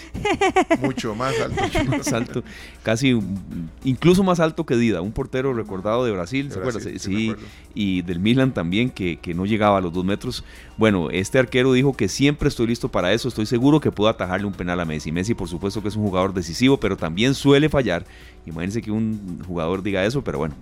[0.81, 1.63] Mucho más alto.
[1.63, 2.45] Mucho más alto.
[2.83, 3.19] Casi,
[3.85, 6.99] incluso más alto que Dida, un portero recordado de Brasil, ¿se?
[6.99, 7.35] Sí,
[7.75, 10.45] y del Milan también, que, que, no llegaba a los dos metros.
[10.77, 14.47] Bueno, este arquero dijo que siempre estoy listo para eso, estoy seguro que puedo atajarle
[14.47, 15.11] un penal a Messi.
[15.11, 18.05] Messi, por supuesto, que es un jugador decisivo, pero también suele fallar.
[18.45, 20.55] Imagínense que un jugador diga eso, pero bueno,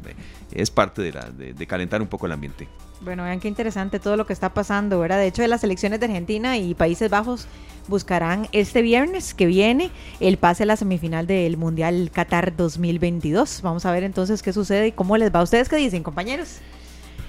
[0.52, 2.68] es parte de, la, de calentar un poco el ambiente.
[3.00, 5.18] Bueno, vean qué interesante todo lo que está pasando, ¿verdad?
[5.18, 7.46] De hecho, de las elecciones de Argentina y Países Bajos
[7.86, 13.60] buscarán este viernes que viene el pase a la semifinal del Mundial Qatar 2022.
[13.62, 15.42] Vamos a ver entonces qué sucede y cómo les va.
[15.42, 16.60] ¿Ustedes qué dicen, compañeros?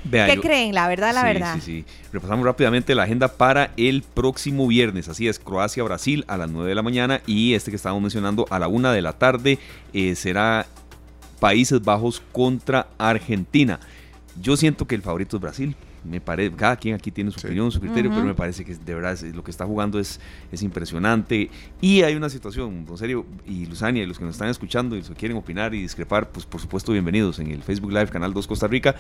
[0.10, 0.73] ¿Qué creen?
[0.73, 1.56] La verdad, la verdad.
[1.56, 1.86] Sí, sí.
[2.14, 5.10] Repasamos rápidamente la agenda para el próximo viernes.
[5.10, 8.60] Así es, Croacia-Brasil a las 9 de la mañana y este que estábamos mencionando a
[8.60, 9.60] la 1 de la tarde
[9.94, 10.68] eh, será
[11.40, 13.80] Países Bajos contra Argentina.
[14.41, 15.76] Yo siento que el favorito es Brasil
[16.06, 18.95] me parece, cada quien aquí tiene su opinión, su criterio, pero me parece que de
[18.95, 20.19] verdad lo que está jugando es,
[20.52, 21.49] es impresionante.
[21.82, 24.99] Y hay una situación, en serio, y Luzania, y los que nos están escuchando y
[24.99, 28.34] los que quieren opinar y discrepar, pues por supuesto bienvenidos en el Facebook Live, Canal
[28.34, 28.95] 2 Costa Rica.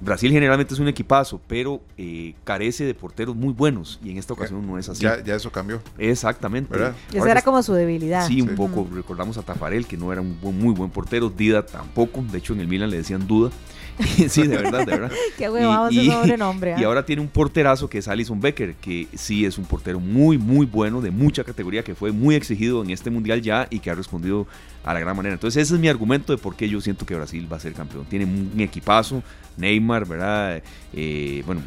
[0.00, 4.32] Brasil generalmente es un equipazo, pero eh, carece de porteros muy buenos y en esta
[4.32, 5.02] ocasión no es así.
[5.02, 5.82] Ya, ya eso cambió.
[5.98, 6.74] Exactamente.
[7.12, 8.26] Esa era como su debilidad.
[8.26, 8.88] Sí, un poco.
[8.92, 11.28] Recordamos a Tafarel, que no era un muy buen portero.
[11.28, 12.22] Dida tampoco.
[12.30, 13.50] De hecho, en el Milan le decían duda.
[14.28, 15.12] sí, de verdad, de verdad.
[15.38, 16.74] Qué huevado ese sobrenombre.
[16.80, 16.86] Y ¿ah?
[16.86, 20.66] ahora tiene un porterazo que es Alison Becker, que sí es un portero muy, muy
[20.66, 23.94] bueno, de mucha categoría, que fue muy exigido en este mundial ya y que ha
[23.94, 24.46] respondido
[24.84, 25.34] a la gran manera.
[25.34, 27.72] Entonces, ese es mi argumento de por qué yo siento que Brasil va a ser
[27.72, 28.04] campeón.
[28.06, 29.22] Tiene un equipazo,
[29.56, 30.62] Neymar, ¿verdad?
[30.92, 31.62] Eh, bueno,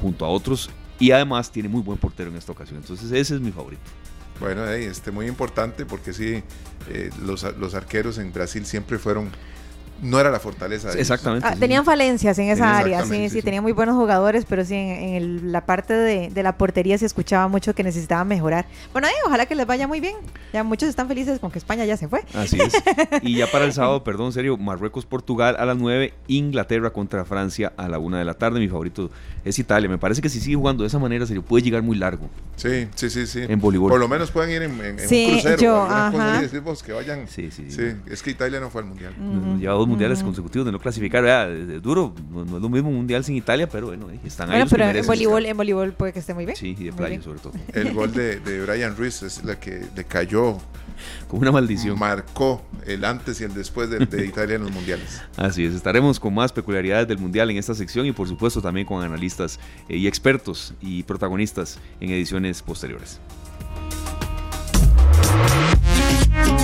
[0.00, 0.70] junto a otros.
[0.98, 2.78] Y además tiene muy buen portero en esta ocasión.
[2.78, 3.82] Entonces, ese es mi favorito.
[4.40, 6.42] Bueno, este, muy importante porque sí,
[6.90, 9.30] eh, los, los arqueros en Brasil siempre fueron
[10.02, 10.90] no era la fortaleza.
[10.90, 11.46] De Exactamente.
[11.48, 15.52] Ah, tenían falencias en esa área, sí, sí, tenían muy buenos jugadores, pero sí, en,
[15.52, 18.66] la parte de, la portería se escuchaba mucho que necesitaban mejorar.
[18.92, 20.16] Bueno, ojalá que les vaya muy bien.
[20.52, 22.22] Ya muchos están felices con que España ya se fue.
[22.34, 22.72] Así es.
[23.22, 27.88] Y ya para el sábado, perdón, serio, Marruecos-Portugal a las 9, Inglaterra contra Francia a
[27.88, 28.60] la 1 de la tarde.
[28.60, 29.10] Mi favorito
[29.44, 29.88] es Italia.
[29.88, 32.28] Me parece que si sigue jugando de esa manera, serio, puede llegar muy largo.
[32.56, 33.40] Sí, sí, sí, sí.
[33.48, 33.90] En voleibol.
[33.90, 35.56] Por lo menos pueden ir en, un crucero.
[35.60, 36.40] Yo, ajá.
[36.84, 37.26] que vayan.
[37.28, 39.12] Sí, sí, sí, Es que Italia no fue al mundial.
[39.58, 41.24] Lleva dos dos mundiales consecutivos de no clasificar.
[41.24, 44.56] Es duro, no, es lo mismo un mundial sin Italia, pero bueno, están ahí.
[44.56, 46.56] Bueno, pero en voleibol, en voleibol puede que esté muy bien.
[46.56, 47.52] Sí, y de playa sobre todo.
[47.72, 50.58] El gol de, de Brian Ruiz es la que le cayó
[51.28, 51.98] con una maldición.
[51.98, 55.22] Marcó el antes y el después de, Italia en los mundiales.
[55.36, 58.86] Así es, estaremos con más peculiaridades del mundial en esta sección y por supuesto también
[58.86, 59.58] con analistas
[59.88, 63.20] eh, y expertos y protagonistas en ediciones posteriores.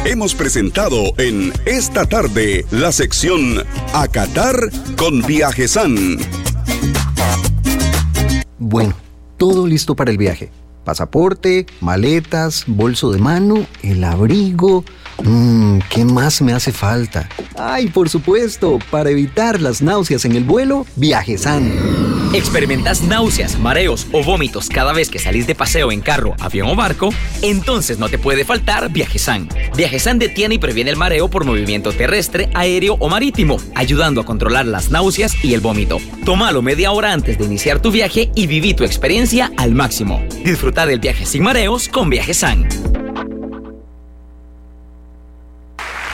[0.07, 3.63] Hemos presentado en esta tarde la sección
[3.95, 4.55] A Qatar
[4.97, 6.19] con Viajesan.
[8.59, 8.95] Bueno,
[9.39, 10.51] todo listo para el viaje
[10.85, 14.85] Pasaporte, maletas, bolso de mano, el abrigo.
[15.23, 17.29] Mmm, ¿qué más me hace falta?
[17.57, 21.73] Ay, por supuesto, para evitar las náuseas en el vuelo, Viajesan.
[22.35, 26.75] ¿Experimentas náuseas, mareos o vómitos cada vez que salís de paseo en carro, avión o
[26.75, 27.11] barco?
[27.43, 29.49] Entonces no te puede faltar Viajesan.
[29.77, 34.67] Viajesan detiene y previene el mareo por movimiento terrestre, aéreo o marítimo, ayudando a controlar
[34.67, 35.99] las náuseas y el vómito.
[36.25, 40.21] Tómalo media hora antes de iniciar tu viaje y viví tu experiencia al máximo.
[40.45, 42.67] Disfruta del viaje sin mareos con Viajesan.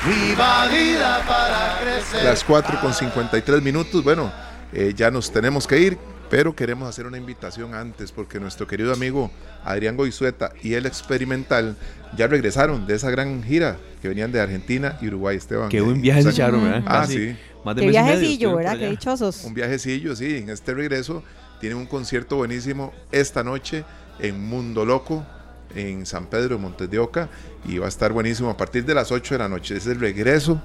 [0.06, 2.24] Viva vida para crecer.
[2.24, 4.02] Las 4 con 53 minutos.
[4.02, 4.32] Bueno,
[4.72, 5.98] eh, ya nos tenemos que ir,
[6.31, 9.31] pero queremos hacer una invitación antes porque nuestro querido amigo
[9.62, 11.77] Adrián Goizueta y el Experimental
[12.16, 15.68] ya regresaron de esa gran gira que venían de Argentina y Uruguay, Esteban.
[15.68, 16.82] Qué buen viaje se echaron, ¿verdad?
[16.86, 17.36] Ah, sí.
[17.62, 18.78] Más de Qué viajecillo, ¿verdad?
[18.78, 19.44] Qué dichosos.
[19.44, 20.39] Un viajecillo, sí.
[20.39, 21.22] En este regreso
[21.60, 23.85] tienen un concierto buenísimo esta noche
[24.18, 25.27] en Mundo Loco,
[25.74, 27.28] en San Pedro de Montes de Oca
[27.64, 29.76] y va a estar buenísimo a partir de las 8 de la noche.
[29.76, 30.60] Es el regreso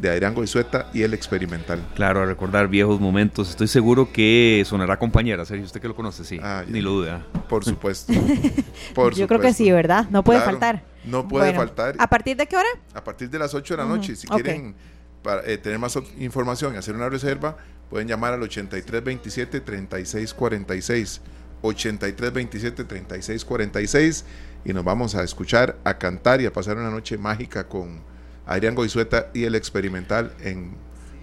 [0.00, 1.80] de Adrián Goizueta y el experimental.
[1.94, 3.50] Claro, a recordar viejos momentos.
[3.50, 5.66] Estoy seguro que sonará compañera, Sergio.
[5.66, 6.40] Usted que lo conoce, sí.
[6.42, 7.26] Ah, ni lo duda.
[7.48, 8.12] Por supuesto.
[9.14, 10.08] Yo creo que sí, ¿verdad?
[10.10, 10.82] No puede faltar.
[11.04, 11.94] No puede faltar.
[11.98, 12.68] ¿A partir de qué hora?
[12.94, 14.16] A partir de las 8 de la noche.
[14.16, 14.74] Si quieren
[15.22, 17.56] para, eh, tener más información y hacer una reserva,
[17.90, 21.20] pueden llamar al 8327 3646.
[21.62, 24.24] 8327 3646
[24.64, 28.00] y nos vamos a escuchar, a cantar y a pasar una noche mágica con
[28.46, 30.72] Adrián Goizueta y el experimental en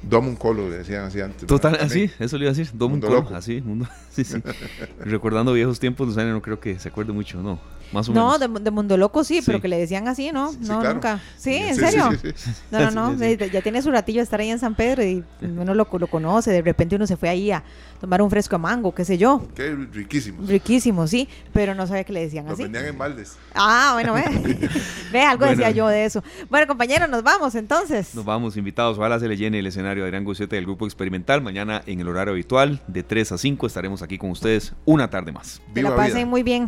[0.01, 1.47] Domum Colo, decían así antes.
[1.47, 4.41] Total, así, eso le iba a decir, Domum Colo, así, mundo, sí, sí.
[4.99, 7.59] Recordando viejos tiempos, no creo que se acuerde mucho, ¿no?
[7.91, 10.51] Más o no, de, Mundo Loco sí, pero que le decían así, ¿no?
[10.61, 11.19] no, nunca.
[11.37, 12.09] Sí, ¿en serio?
[12.71, 13.25] No, no, no.
[13.25, 16.51] Ya tiene su ratillo de estar ahí en San Pedro y uno lo, lo conoce.
[16.51, 17.63] De repente uno se fue ahí a
[17.99, 19.47] tomar un fresco a mango, qué sé yo.
[19.55, 20.43] Qué riquísimo.
[20.45, 22.63] Riquísimo, sí, pero no sabía que le decían así.
[22.63, 23.37] Lo vendían en baldes.
[23.53, 24.69] Ah, bueno, ve.
[25.11, 26.23] ve, algo decía yo de eso.
[26.49, 28.13] Bueno, compañeros, nos vamos entonces.
[28.15, 28.97] Nos vamos, invitados.
[28.97, 31.41] Ojalá se le llene el escenario de Adrián Gucete del Grupo Experimental.
[31.41, 35.31] Mañana en el horario habitual, de 3 a 5, estaremos aquí con ustedes una tarde
[35.31, 35.61] más.
[35.73, 36.67] Que la pasen muy bien.